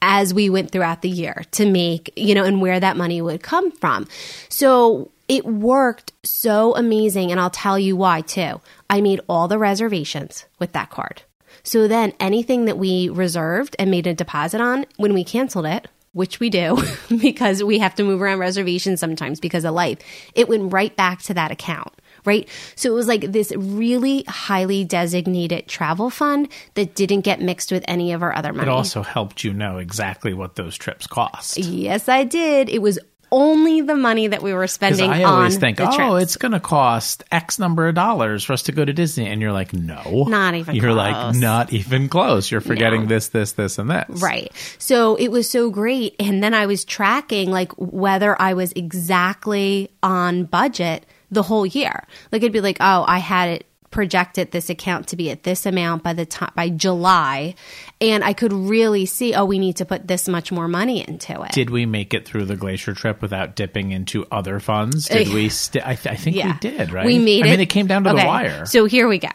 as 0.00 0.32
we 0.32 0.48
went 0.48 0.70
throughout 0.70 1.02
the 1.02 1.10
year 1.10 1.44
to 1.52 1.66
make, 1.66 2.12
you 2.16 2.34
know, 2.34 2.44
and 2.44 2.60
where 2.60 2.78
that 2.78 2.96
money 2.96 3.20
would 3.20 3.42
come 3.42 3.70
from. 3.72 4.06
So 4.48 5.10
it 5.26 5.44
worked 5.44 6.12
so 6.24 6.74
amazing. 6.76 7.30
And 7.30 7.40
I'll 7.40 7.50
tell 7.50 7.78
you 7.78 7.96
why 7.96 8.22
too. 8.22 8.60
I 8.88 9.00
made 9.00 9.20
all 9.28 9.48
the 9.48 9.58
reservations 9.58 10.46
with 10.58 10.72
that 10.72 10.90
card. 10.90 11.22
So 11.68 11.86
then 11.86 12.14
anything 12.18 12.64
that 12.64 12.78
we 12.78 13.10
reserved 13.10 13.76
and 13.78 13.90
made 13.90 14.06
a 14.06 14.14
deposit 14.14 14.62
on, 14.62 14.86
when 14.96 15.12
we 15.12 15.22
canceled 15.22 15.66
it, 15.66 15.86
which 16.12 16.40
we 16.40 16.48
do 16.48 16.78
because 17.20 17.62
we 17.62 17.78
have 17.78 17.94
to 17.96 18.04
move 18.04 18.22
around 18.22 18.38
reservations 18.38 19.00
sometimes 19.00 19.38
because 19.38 19.66
of 19.66 19.74
life, 19.74 19.98
it 20.34 20.48
went 20.48 20.72
right 20.72 20.96
back 20.96 21.20
to 21.24 21.34
that 21.34 21.50
account. 21.50 21.92
Right. 22.24 22.48
So 22.74 22.90
it 22.90 22.94
was 22.94 23.06
like 23.06 23.32
this 23.32 23.52
really 23.54 24.24
highly 24.26 24.82
designated 24.86 25.68
travel 25.68 26.08
fund 26.08 26.48
that 26.72 26.94
didn't 26.94 27.20
get 27.20 27.42
mixed 27.42 27.70
with 27.70 27.84
any 27.86 28.12
of 28.12 28.22
our 28.22 28.34
other 28.34 28.54
money. 28.54 28.66
It 28.66 28.72
also 28.72 29.02
helped 29.02 29.44
you 29.44 29.52
know 29.52 29.76
exactly 29.76 30.32
what 30.32 30.56
those 30.56 30.74
trips 30.74 31.06
cost. 31.06 31.58
Yes, 31.58 32.08
I 32.08 32.24
did. 32.24 32.70
It 32.70 32.80
was 32.80 32.98
only 33.30 33.80
the 33.80 33.94
money 33.96 34.26
that 34.28 34.42
we 34.42 34.52
were 34.54 34.66
spending 34.66 35.10
I 35.10 35.24
on 35.24 35.34
always 35.34 35.56
think, 35.58 35.80
oh, 35.80 35.94
trips. 35.94 36.22
it's 36.22 36.36
going 36.36 36.52
to 36.52 36.60
cost 36.60 37.24
X 37.30 37.58
number 37.58 37.86
of 37.88 37.94
dollars 37.94 38.44
for 38.44 38.52
us 38.52 38.62
to 38.64 38.72
go 38.72 38.84
to 38.84 38.92
Disney. 38.92 39.26
And 39.28 39.40
you're 39.40 39.52
like, 39.52 39.72
no. 39.72 40.24
Not 40.28 40.54
even 40.54 40.74
You're 40.74 40.92
like, 40.92 41.14
close. 41.14 41.36
not 41.36 41.72
even 41.72 42.08
close. 42.08 42.50
You're 42.50 42.60
forgetting 42.60 43.02
No. 43.02 43.06
this, 43.08 43.28
this, 43.28 43.52
this, 43.52 43.78
and 43.78 43.90
this. 43.90 44.22
Right. 44.22 44.52
So 44.78 45.16
it 45.16 45.28
was 45.28 45.50
so 45.50 45.70
great. 45.70 46.16
And 46.18 46.42
then 46.42 46.54
I 46.54 46.66
was 46.66 46.84
tracking 46.84 47.50
like 47.50 47.72
whether 47.76 48.40
I 48.40 48.54
was 48.54 48.72
exactly 48.72 49.90
on 50.02 50.44
budget 50.44 51.04
the 51.30 51.42
whole 51.42 51.66
year. 51.66 52.04
Like 52.32 52.42
it'd 52.42 52.52
be 52.52 52.60
like, 52.60 52.78
oh, 52.80 53.04
I 53.06 53.18
had 53.18 53.48
it 53.50 53.66
projected 53.90 54.50
this 54.50 54.68
account 54.70 55.08
to 55.08 55.16
be 55.16 55.30
at 55.30 55.42
this 55.44 55.64
amount 55.66 56.02
by 56.02 56.12
the 56.12 56.26
time 56.26 56.52
by 56.54 56.68
July. 56.68 57.54
And 58.00 58.22
I 58.22 58.32
could 58.32 58.52
really 58.52 59.06
see, 59.06 59.34
oh, 59.34 59.44
we 59.44 59.58
need 59.58 59.76
to 59.76 59.84
put 59.84 60.06
this 60.06 60.28
much 60.28 60.52
more 60.52 60.68
money 60.68 61.06
into 61.06 61.40
it. 61.42 61.52
Did 61.52 61.70
we 61.70 61.86
make 61.86 62.14
it 62.14 62.26
through 62.26 62.44
the 62.44 62.56
glacier 62.56 62.94
trip 62.94 63.22
without 63.22 63.56
dipping 63.56 63.92
into 63.92 64.26
other 64.30 64.60
funds? 64.60 65.08
Did 65.08 65.28
we? 65.32 65.48
St- 65.48 65.86
I, 65.86 65.94
th- 65.94 66.12
I 66.12 66.16
think 66.16 66.36
we 66.36 66.52
did, 66.60 66.92
right? 66.92 67.06
We 67.06 67.18
made 67.18 67.44
I 67.44 67.48
it. 67.48 67.50
mean, 67.52 67.60
it 67.60 67.66
came 67.66 67.86
down 67.86 68.04
to 68.04 68.10
Okay, 68.10 68.22
the 68.22 68.26
wire. 68.26 68.66
So 68.66 68.84
here 68.84 69.08
we 69.08 69.18
go. 69.18 69.28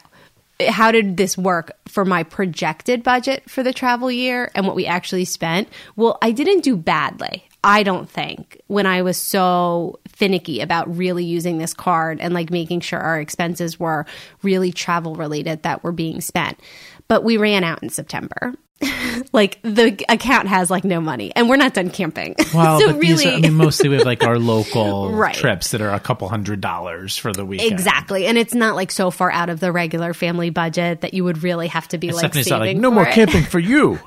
How 0.69 0.91
did 0.91 1.17
this 1.17 1.35
work 1.37 1.71
for 1.87 2.05
my 2.05 2.23
projected 2.23 3.03
budget 3.03 3.49
for 3.49 3.63
the 3.63 3.73
travel 3.73 4.11
year 4.11 4.51
and 4.53 4.67
what 4.67 4.75
we 4.75 4.85
actually 4.85 5.25
spent? 5.25 5.67
Well, 5.95 6.17
I 6.21 6.31
didn't 6.31 6.61
do 6.61 6.77
badly. 6.77 7.49
I 7.63 7.83
don't 7.83 8.09
think 8.09 8.61
when 8.67 8.85
I 8.85 9.01
was 9.03 9.17
so 9.17 9.99
finicky 10.07 10.59
about 10.59 10.95
really 10.95 11.23
using 11.23 11.57
this 11.57 11.73
card 11.73 12.19
and 12.19 12.33
like 12.33 12.49
making 12.51 12.81
sure 12.81 12.99
our 12.99 13.19
expenses 13.19 13.79
were 13.79 14.05
really 14.41 14.71
travel 14.71 15.15
related 15.15 15.63
that 15.63 15.83
were 15.83 15.93
being 15.93 16.19
spent. 16.19 16.59
But 17.07 17.23
we 17.23 17.37
ran 17.37 17.63
out 17.63 17.81
in 17.81 17.89
September. 17.89 18.53
like 19.31 19.61
the 19.61 20.03
account 20.09 20.49
has 20.49 20.69
like 20.69 20.83
no 20.83 20.99
money 20.99 21.31
and 21.37 21.47
we're 21.47 21.55
not 21.55 21.73
done 21.73 21.89
camping. 21.89 22.35
well, 22.53 22.81
so 22.81 22.91
but 22.91 22.99
these 22.99 23.25
are, 23.25 23.29
I 23.29 23.39
mean, 23.39 23.53
mostly 23.53 23.87
we 23.87 23.95
have 23.95 24.05
like 24.05 24.25
our 24.25 24.39
local 24.39 25.11
Right. 25.13 25.33
trips 25.33 25.71
that 25.71 25.79
are 25.79 25.91
a 25.93 26.01
couple 26.01 26.27
hundred 26.27 26.59
dollars 26.59 27.15
for 27.15 27.31
the 27.31 27.45
weekend. 27.45 27.71
Exactly. 27.71 28.25
And 28.25 28.37
it's 28.37 28.53
not 28.53 28.75
like 28.75 28.91
so 28.91 29.09
far 29.09 29.31
out 29.31 29.49
of 29.49 29.61
the 29.61 29.71
regular 29.71 30.13
family 30.13 30.49
budget 30.49 30.99
that 31.01 31.13
you 31.13 31.23
would 31.23 31.43
really 31.43 31.67
have 31.67 31.87
to 31.89 31.97
be 31.97 32.11
like 32.11 32.33
saving 32.33 32.49
not 32.49 32.59
like, 32.59 32.77
no 32.77 32.91
more 32.91 33.07
it. 33.07 33.13
camping 33.13 33.43
for 33.43 33.59
you. 33.59 33.99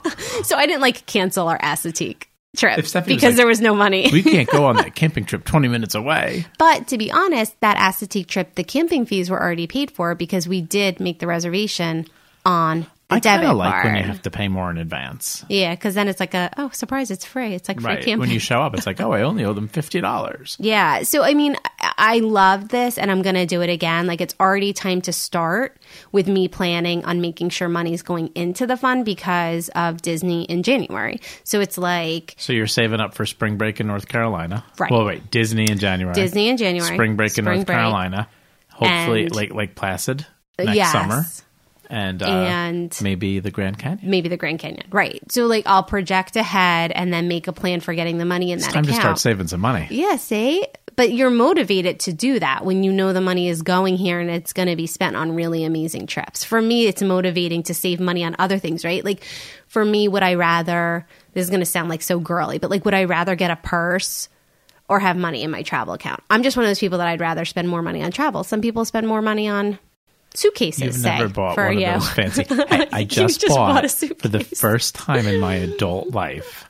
So 0.42 0.56
I 0.56 0.66
didn't 0.66 0.82
like 0.82 1.06
cancel 1.06 1.48
our 1.48 1.58
Assateague 1.58 2.24
trip 2.56 2.76
because 2.76 2.94
like- 3.06 3.36
there 3.36 3.46
was 3.46 3.60
no 3.60 3.74
money. 3.74 4.08
we 4.12 4.22
can't 4.22 4.48
go 4.48 4.64
on 4.64 4.76
that 4.82 4.94
camping 4.94 5.24
trip 5.24 5.44
20 5.44 5.68
minutes 5.68 5.94
away. 5.94 6.46
but 6.58 6.88
to 6.88 6.98
be 6.98 7.10
honest, 7.10 7.58
that 7.60 7.76
Assateague 7.76 8.26
trip, 8.26 8.54
the 8.54 8.64
camping 8.64 9.06
fees 9.06 9.30
were 9.30 9.40
already 9.40 9.66
paid 9.66 9.90
for 9.90 10.14
because 10.14 10.48
we 10.48 10.60
did 10.60 11.00
make 11.00 11.18
the 11.18 11.26
reservation 11.26 12.06
on 12.44 12.86
I 13.08 13.20
kind 13.20 13.44
of 13.44 13.56
like 13.56 13.84
when 13.84 13.94
you 13.96 14.02
have 14.02 14.22
to 14.22 14.30
pay 14.32 14.48
more 14.48 14.68
in 14.68 14.78
advance. 14.78 15.44
Yeah, 15.48 15.74
because 15.76 15.94
then 15.94 16.08
it's 16.08 16.18
like 16.18 16.34
a 16.34 16.50
oh 16.56 16.70
surprise, 16.70 17.10
it's 17.12 17.24
free. 17.24 17.54
It's 17.54 17.68
like 17.68 17.80
free 17.80 17.94
Right. 17.94 18.18
When 18.18 18.30
you 18.30 18.40
show 18.40 18.60
up, 18.60 18.74
it's 18.74 18.84
like, 18.84 19.00
oh, 19.00 19.12
I 19.12 19.22
only 19.22 19.44
owe 19.44 19.52
them 19.52 19.68
$50. 19.68 20.56
Yeah. 20.66 21.02
So, 21.04 21.22
I 21.22 21.34
mean, 21.34 21.56
I- 21.80 22.18
love 22.18 22.68
this 22.70 22.98
and 22.98 23.10
I'm 23.10 23.22
going 23.22 23.36
to 23.36 23.46
do 23.46 23.60
it 23.62 23.70
again. 23.70 24.06
Like, 24.08 24.20
it's 24.20 24.34
already 24.40 24.72
time 24.72 25.00
to 25.02 25.12
start 25.12 25.76
with 26.10 26.26
me 26.26 26.48
planning 26.48 27.04
on 27.04 27.20
making 27.20 27.50
sure 27.50 27.68
money's 27.68 28.02
going 28.02 28.30
into 28.34 28.66
the 28.66 28.76
fund 28.76 29.04
because 29.04 29.68
of 29.76 30.02
Disney 30.02 30.42
in 30.44 30.62
January. 30.64 31.20
So, 31.44 31.60
it's 31.60 31.78
like 31.78 32.34
So 32.38 32.52
you're 32.52 32.66
saving 32.66 32.98
up 33.00 33.14
for 33.14 33.24
spring 33.26 33.56
break 33.56 33.78
in 33.80 33.86
North 33.86 34.08
Carolina. 34.08 34.64
Right. 34.78 34.90
Well, 34.90 35.04
wait, 35.04 35.30
Disney 35.30 35.70
in 35.70 35.78
January. 35.78 36.14
Disney 36.14 36.48
in 36.48 36.56
January, 36.56 36.94
Spring 36.94 37.14
break 37.16 37.38
in 37.38 37.44
North 37.44 37.66
break. 37.66 37.76
Carolina. 37.78 38.28
Hopefully, 38.72 39.26
And- 39.26 39.34
Lake 39.36 39.54
Lake 39.54 39.74
Placid 39.76 40.26
next 40.58 40.74
Yes. 40.74 40.90
summer, 40.92 41.24
and 41.90 42.22
uh, 42.22 42.26
And- 42.26 42.96
maybe 43.02 43.38
the 43.40 43.50
Grand 43.50 43.78
Canyon. 43.78 44.10
maybe 44.10 44.28
the 44.28 44.36
Grand 44.36 44.58
Canyon. 44.58 44.86
Right. 44.90 45.20
So, 45.30 45.46
like, 45.46 45.66
I'll 45.66 45.82
project 45.82 46.36
ahead 46.36 46.92
and 46.92 47.12
then 47.12 47.28
make 47.28 47.46
a 47.48 47.52
plan 47.52 47.80
for 47.80 47.94
getting 47.94 48.18
the 48.18 48.24
money 48.24 48.52
in 48.52 48.58
that 48.60 48.72
Time 48.72 48.84
account. 48.84 48.96
to 48.96 49.00
start 49.00 49.18
saving 49.18 49.48
some 49.48 49.60
money. 49.60 49.86
Yeah, 49.90 50.16
see? 50.16 50.66
But 50.96 51.12
you're 51.12 51.28
motivated 51.30 52.00
to 52.00 52.12
do 52.14 52.38
that 52.40 52.64
when 52.64 52.82
you 52.82 52.90
know 52.90 53.12
the 53.12 53.20
money 53.20 53.48
is 53.50 53.60
going 53.60 53.98
here 53.98 54.18
and 54.18 54.30
it's 54.30 54.54
going 54.54 54.68
to 54.68 54.76
be 54.76 54.86
spent 54.86 55.14
on 55.14 55.34
really 55.34 55.62
amazing 55.64 56.06
trips. 56.06 56.42
For 56.42 56.62
me, 56.62 56.86
it's 56.86 57.02
motivating 57.02 57.64
to 57.64 57.74
save 57.74 58.00
money 58.00 58.24
on 58.24 58.34
other 58.38 58.58
things, 58.58 58.82
right? 58.82 59.04
Like 59.04 59.22
for 59.66 59.84
me, 59.84 60.08
would 60.08 60.22
I 60.22 60.34
rather, 60.36 61.06
this 61.34 61.44
is 61.44 61.50
going 61.50 61.60
to 61.60 61.66
sound 61.66 61.90
like 61.90 62.00
so 62.00 62.18
girly, 62.18 62.56
but 62.58 62.70
like, 62.70 62.86
would 62.86 62.94
I 62.94 63.04
rather 63.04 63.34
get 63.34 63.50
a 63.50 63.56
purse 63.56 64.30
or 64.88 64.98
have 65.00 65.18
money 65.18 65.42
in 65.42 65.50
my 65.50 65.62
travel 65.62 65.92
account? 65.92 66.22
I'm 66.30 66.42
just 66.42 66.56
one 66.56 66.64
of 66.64 66.70
those 66.70 66.78
people 66.78 66.96
that 66.96 67.08
I'd 67.08 67.20
rather 67.20 67.44
spend 67.44 67.68
more 67.68 67.82
money 67.82 68.02
on 68.02 68.10
travel. 68.10 68.42
Some 68.42 68.62
people 68.62 68.86
spend 68.86 69.06
more 69.06 69.20
money 69.20 69.48
on 69.48 69.78
suitcases, 70.36 70.82
You've 70.82 70.94
say, 70.94 71.18
never 71.18 71.28
bought 71.28 71.54
for 71.54 71.66
one 71.66 71.78
you. 71.78 71.86
of 71.86 72.00
those 72.00 72.10
fancy. 72.10 72.44
Hey, 72.44 72.88
I 72.92 73.04
just, 73.04 73.40
just 73.40 73.54
bought, 73.54 73.82
bought 73.82 73.90
for 74.20 74.28
the 74.28 74.40
first 74.44 74.94
time 74.94 75.26
in 75.26 75.40
my 75.40 75.54
adult 75.66 76.10
life. 76.10 76.68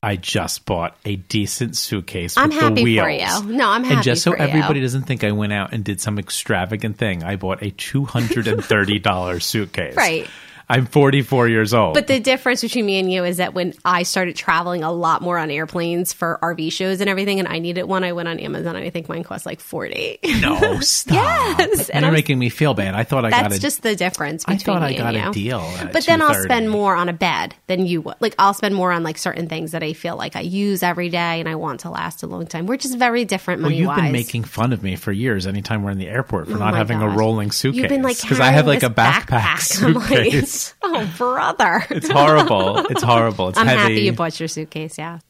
I 0.00 0.14
just 0.14 0.64
bought 0.64 0.96
a 1.04 1.16
decent 1.16 1.76
suitcase. 1.76 2.36
I'm 2.36 2.50
with 2.50 2.58
happy 2.60 2.84
the 2.84 2.98
for 2.98 3.10
you. 3.10 3.52
No, 3.56 3.68
I'm 3.68 3.82
happy 3.82 3.96
And 3.96 4.04
just 4.04 4.22
so 4.22 4.30
for 4.30 4.36
you. 4.38 4.44
everybody 4.44 4.80
doesn't 4.80 5.02
think 5.04 5.24
I 5.24 5.32
went 5.32 5.52
out 5.52 5.72
and 5.72 5.84
did 5.84 6.00
some 6.00 6.20
extravagant 6.20 6.98
thing, 6.98 7.24
I 7.24 7.34
bought 7.34 7.62
a 7.64 7.70
two 7.72 8.04
hundred 8.04 8.46
and 8.46 8.64
thirty 8.64 9.00
dollars 9.00 9.44
suitcase. 9.46 9.96
Right. 9.96 10.28
I'm 10.70 10.84
44 10.86 11.48
years 11.48 11.72
old. 11.72 11.94
But 11.94 12.06
the 12.08 12.20
difference 12.20 12.60
between 12.60 12.84
me 12.84 12.98
and 12.98 13.10
you 13.10 13.24
is 13.24 13.38
that 13.38 13.54
when 13.54 13.72
I 13.84 14.02
started 14.02 14.36
traveling 14.36 14.82
a 14.82 14.92
lot 14.92 15.22
more 15.22 15.38
on 15.38 15.50
airplanes 15.50 16.12
for 16.12 16.38
RV 16.42 16.70
shows 16.72 17.00
and 17.00 17.08
everything, 17.08 17.38
and 17.38 17.48
I 17.48 17.58
needed 17.58 17.84
one, 17.84 18.04
I 18.04 18.12
went 18.12 18.28
on 18.28 18.38
Amazon 18.38 18.76
and 18.76 18.84
I 18.84 18.90
think 18.90 19.08
mine 19.08 19.22
cost 19.24 19.46
like 19.46 19.60
forty. 19.60 20.18
no, 20.42 20.78
stop. 20.80 21.14
Yes, 21.14 21.88
and 21.88 22.02
You're 22.02 22.06
I'm- 22.08 22.12
making 22.12 22.38
me 22.38 22.50
feel 22.50 22.74
bad. 22.74 22.94
I 22.94 23.04
thought 23.04 23.24
I 23.24 23.30
got 23.30 23.44
That's 23.44 23.56
a 23.56 23.60
just 23.60 23.82
the 23.82 23.96
difference. 23.96 24.44
Between 24.44 24.58
you. 24.58 24.62
I 24.62 24.64
thought 24.78 24.82
I 24.82 24.92
got 25.22 25.28
a 25.28 25.32
deal 25.32 25.70
But 25.92 26.04
then 26.04 26.20
I'll 26.20 26.34
spend 26.42 26.68
more 26.70 26.94
on 26.94 27.08
a 27.08 27.12
bed 27.14 27.54
than 27.66 27.86
you 27.86 28.02
would. 28.02 28.16
Like 28.20 28.34
I'll 28.38 28.54
spend 28.54 28.74
more 28.74 28.92
on 28.92 29.02
like 29.02 29.16
certain 29.16 29.48
things 29.48 29.72
that 29.72 29.82
I 29.82 29.94
feel 29.94 30.16
like 30.16 30.36
I 30.36 30.40
use 30.40 30.82
every 30.82 31.08
day 31.08 31.40
and 31.40 31.48
I 31.48 31.54
want 31.54 31.80
to 31.80 31.90
last 31.90 32.22
a 32.22 32.26
long 32.26 32.46
time. 32.46 32.66
We're 32.66 32.76
just 32.76 32.98
very 32.98 33.24
different 33.24 33.62
Well, 33.62 33.70
you've 33.72 33.94
been 33.94 34.12
making 34.12 34.44
fun 34.44 34.72
of 34.72 34.82
me 34.82 34.96
for 34.96 35.12
years. 35.12 35.46
Anytime 35.46 35.82
we're 35.82 35.92
in 35.92 35.98
the 35.98 36.08
airport 36.08 36.48
for 36.48 36.54
Oh 36.54 36.58
not 36.58 36.74
having 36.74 37.00
a 37.00 37.08
rolling 37.08 37.50
suitcase, 37.52 37.80
You've 37.80 37.88
been 37.88 38.02
like 38.02 38.20
because 38.20 38.40
I 38.40 38.50
have 38.50 38.66
like 38.66 38.82
a 38.82 38.90
backpack, 38.90 39.82
I'm 39.82 39.94
like, 39.94 40.32
suitcase. 40.58 40.74
oh, 40.82 41.14
brother. 41.16 41.84
it's 41.90 42.08
horrible. 42.08 42.78
It's 42.90 43.02
horrible. 43.02 43.48
It's 43.48 43.58
I'm 43.58 43.66
heavy. 43.66 43.80
happy 43.80 44.00
you 44.02 44.12
bought 44.12 44.38
your 44.38 44.48
suitcase, 44.48 44.98
yeah. 44.98 45.20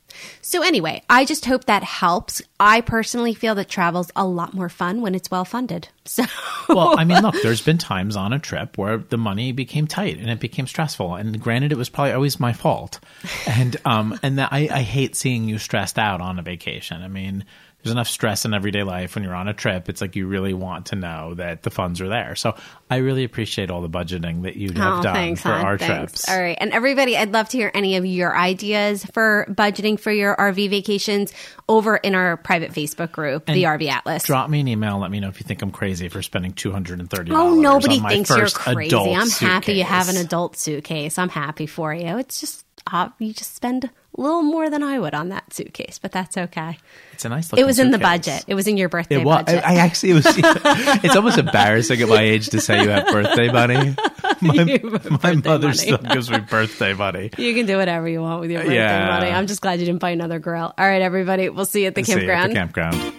So 0.40 0.62
anyway, 0.62 1.02
I 1.10 1.24
just 1.24 1.44
hope 1.44 1.66
that 1.66 1.82
helps. 1.82 2.40
I 2.58 2.80
personally 2.80 3.34
feel 3.34 3.54
that 3.56 3.68
travel's 3.68 4.10
a 4.16 4.26
lot 4.26 4.54
more 4.54 4.68
fun 4.68 5.00
when 5.00 5.14
it's 5.14 5.30
well 5.30 5.44
funded. 5.44 5.88
So 6.08 6.24
well, 6.70 6.98
I 6.98 7.04
mean, 7.04 7.20
look, 7.20 7.34
there's 7.42 7.60
been 7.60 7.76
times 7.76 8.16
on 8.16 8.32
a 8.32 8.38
trip 8.38 8.78
where 8.78 8.96
the 8.96 9.18
money 9.18 9.52
became 9.52 9.86
tight 9.86 10.16
and 10.16 10.30
it 10.30 10.40
became 10.40 10.66
stressful. 10.66 11.16
And 11.16 11.38
granted, 11.38 11.70
it 11.70 11.76
was 11.76 11.90
probably 11.90 12.14
always 12.14 12.40
my 12.40 12.54
fault. 12.54 12.98
And 13.46 13.76
um, 13.84 14.18
and 14.22 14.38
that 14.38 14.48
I, 14.50 14.70
I 14.72 14.80
hate 14.80 15.16
seeing 15.16 15.50
you 15.50 15.58
stressed 15.58 15.98
out 15.98 16.22
on 16.22 16.38
a 16.38 16.42
vacation. 16.42 17.02
I 17.02 17.08
mean, 17.08 17.44
there's 17.88 17.94
enough 17.94 18.08
stress 18.08 18.44
in 18.44 18.52
everyday 18.52 18.82
life 18.82 19.14
when 19.14 19.24
you're 19.24 19.34
on 19.34 19.48
a 19.48 19.54
trip. 19.54 19.88
It's 19.88 20.02
like 20.02 20.14
you 20.14 20.26
really 20.26 20.52
want 20.52 20.86
to 20.86 20.96
know 20.96 21.32
that 21.34 21.62
the 21.62 21.70
funds 21.70 22.02
are 22.02 22.08
there. 22.08 22.36
So 22.36 22.54
I 22.90 22.96
really 22.98 23.24
appreciate 23.24 23.70
all 23.70 23.80
the 23.80 23.88
budgeting 23.88 24.42
that 24.42 24.56
you 24.56 24.68
have 24.74 24.98
Oh, 24.98 25.02
done 25.02 25.14
thanks, 25.14 25.40
for 25.40 25.48
hon. 25.48 25.64
our 25.64 25.78
Thanks. 25.78 26.12
trips. 26.24 26.28
All 26.28 26.38
right. 26.40 26.56
And 26.60 26.70
everybody, 26.72 27.16
I'd 27.16 27.32
love 27.32 27.48
to 27.50 27.56
hear 27.56 27.70
any 27.72 27.96
of 27.96 28.04
your 28.04 28.36
ideas 28.36 29.06
for 29.06 29.46
budgeting 29.48 29.98
for 29.98 30.12
your 30.12 30.36
RV 30.36 30.68
vacations 30.68 31.32
over 31.66 31.96
in 31.96 32.14
our 32.14 32.36
private 32.36 32.72
Facebook 32.72 33.10
group, 33.10 33.46
the 33.46 33.64
RV 33.64 33.88
Atlas. 33.88 34.24
Drop 34.24 34.50
me 34.50 34.60
an 34.60 34.68
email. 34.68 34.98
Let 34.98 35.10
me 35.10 35.18
know 35.20 35.28
if 35.28 35.40
you 35.40 35.44
think 35.44 35.62
I'm 35.62 35.70
crazy 35.70 36.08
for 36.10 36.20
spending 36.20 36.52
$230. 36.52 37.30
Oh, 37.30 37.54
nobody 37.54 37.96
on 37.96 38.02
my 38.02 38.08
thinks 38.10 38.28
you're 38.28 38.48
crazy. 38.48 38.94
I'm 38.96 39.30
happy 39.30 39.72
you 39.72 39.84
have 39.84 40.10
an 40.10 40.18
adult 40.18 40.56
suitcase. 40.58 41.18
I'm 41.18 41.30
happy 41.30 41.66
for 41.66 41.94
you. 41.94 42.18
It's 42.18 42.38
just, 42.40 42.66
uh, 42.92 43.08
you 43.18 43.32
just 43.32 43.54
spend 43.56 43.88
a 44.18 44.20
little 44.20 44.42
more 44.42 44.68
than 44.68 44.82
I 44.82 44.98
would 44.98 45.14
on 45.14 45.28
that 45.28 45.52
suitcase, 45.54 45.98
but 46.00 46.10
that's 46.12 46.36
okay. 46.36 46.76
It's 47.12 47.24
a 47.24 47.28
nice. 47.28 47.52
It 47.52 47.64
was 47.64 47.78
in 47.78 47.90
the 47.92 47.98
budget. 47.98 48.44
It 48.48 48.54
was 48.54 48.66
in 48.66 48.76
your 48.76 48.88
birthday 48.88 49.16
It 49.20 49.24
was. 49.24 49.44
Budget. 49.44 49.64
I 49.64 49.76
actually 49.76 50.10
it 50.10 50.14
was. 50.14 50.24
it's 51.04 51.16
almost 51.16 51.38
embarrassing 51.38 52.00
at 52.02 52.08
my 52.08 52.20
age 52.20 52.48
to 52.50 52.60
say 52.60 52.82
you 52.82 52.88
have 52.90 53.06
birthday 53.06 53.50
money. 53.50 53.94
My, 54.40 54.80
my 55.24 55.34
mother 55.34 55.68
money. 55.68 55.76
still 55.78 55.98
gives 55.98 56.30
me 56.30 56.38
birthday 56.38 56.92
money. 56.94 57.30
You 57.36 57.54
can 57.54 57.66
do 57.66 57.76
whatever 57.76 58.08
you 58.08 58.20
want 58.20 58.40
with 58.40 58.50
your 58.52 58.60
birthday 58.60 58.76
Yeah. 58.76 59.06
money. 59.08 59.30
I'm 59.30 59.48
just 59.48 59.60
glad 59.60 59.80
you 59.80 59.86
didn't 59.86 60.00
buy 60.00 60.10
another 60.10 60.38
grill. 60.38 60.72
All 60.78 60.86
right, 60.86 61.02
everybody. 61.02 61.48
We'll 61.48 61.64
see 61.64 61.80
you 61.82 61.86
at 61.88 61.96
the 61.96 62.04
See 62.04 62.12
you 62.12 62.30
at 62.30 62.52
campground. 62.52 62.92
the 62.92 63.00
campground. 63.00 63.14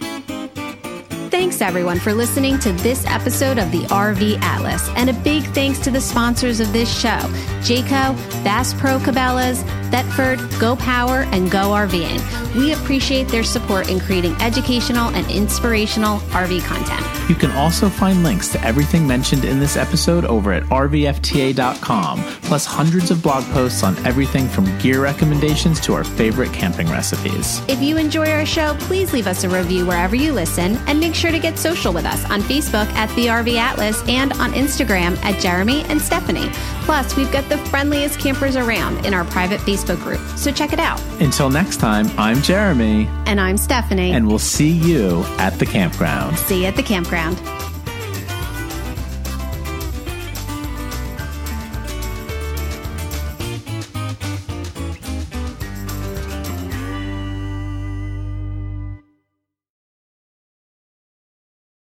Thanks, 1.30 1.62
everyone, 1.62 2.00
for 2.00 2.14
listening 2.14 2.58
to 2.60 2.72
this 2.74 3.06
episode 3.06 3.58
of 3.60 3.72
the 3.72 3.82
RV 3.88 4.40
Atlas. 4.42 4.88
And 4.96 5.10
a 5.10 5.14
big 5.14 5.44
thanks 5.54 5.80
to 5.80 5.92
the 5.92 6.02
sponsors 6.02 6.60
of 6.60 6.72
this 6.74 6.90
show 7.00 7.20
Jayco, 7.62 8.16
Bass 8.44 8.74
Pro 8.74 8.98
Cabela's, 9.00 9.62
Thetford, 9.92 10.40
Go 10.60 10.76
Power, 10.76 11.22
and 11.32 11.50
Go 11.52 11.70
RVing. 11.70 12.20
We 12.56 12.74
appreciate 12.74 13.28
their 13.28 13.44
support 13.44 13.90
in 13.90 14.00
creating 14.00 14.34
educational 14.42 15.10
and 15.10 15.30
inspirational 15.30 16.20
RV 16.30 16.64
content. 16.64 17.06
You 17.30 17.36
can 17.36 17.52
also 17.52 17.90
find 17.90 18.24
links 18.24 18.48
to 18.54 18.64
everything 18.66 19.06
mentioned 19.06 19.46
in 19.46 19.60
this 19.60 19.78
episode 19.78 20.26
over 20.26 20.52
at 20.52 20.64
rvfta.com, 20.64 22.24
plus 22.42 22.66
hundreds 22.66 23.12
of 23.12 23.22
blog 23.22 23.44
posts 23.52 23.84
on 23.84 23.96
everything 24.06 24.48
from 24.48 24.66
gear 24.80 25.04
recommendations 25.04 25.80
to 25.82 25.94
our 25.94 26.04
favorite 26.04 26.52
camping 26.52 26.90
recipes. 26.90 27.62
If 27.68 27.82
you 27.82 27.98
enjoy 27.98 28.32
our 28.32 28.46
show, 28.48 28.76
please 28.80 29.14
leave 29.14 29.28
us 29.28 29.44
a 29.44 29.50
review 29.50 29.86
wherever 29.86 30.16
you 30.16 30.34
listen 30.34 30.78
and 30.88 31.00
make 31.00 31.14
sure 31.14 31.32
to 31.32 31.40
get 31.40 31.60
social 31.60 31.94
with 31.94 32.06
us 32.06 32.26
on 32.32 32.42
Facebook 32.42 32.88
at 32.94 33.14
The 33.16 33.28
RV 33.28 33.56
Atlas 33.56 34.02
and 34.08 34.34
on 34.34 34.54
Instagram 34.54 35.16
at 35.24 35.40
Jeremy 35.40 35.84
and 35.84 36.02
Stephanie. 36.02 36.50
Plus, 36.82 37.16
we've 37.16 37.32
got 37.32 37.48
the 37.48 37.58
friendliest 37.70 38.20
campers 38.20 38.56
around 38.56 39.06
in 39.06 39.14
our 39.14 39.26
private 39.26 39.60
Facebook 39.80 40.02
group, 40.02 40.20
so 40.38 40.52
check 40.52 40.74
it 40.74 40.80
out. 40.80 41.02
Until 41.22 41.50
next 41.50 41.78
time, 41.78 42.08
I'm 42.18 42.42
Jeremy. 42.42 43.08
And 43.26 43.40
I'm 43.40 43.58
Stephanie. 43.58 44.12
And 44.12 44.28
we'll 44.28 44.40
see 44.40 44.70
you 44.70 45.24
at 45.38 45.58
the 45.60 45.66
campground. 45.66 46.38
See 46.38 46.62
you 46.62 46.68
at 46.68 46.76
the 46.76 46.84
campground. 46.84 47.38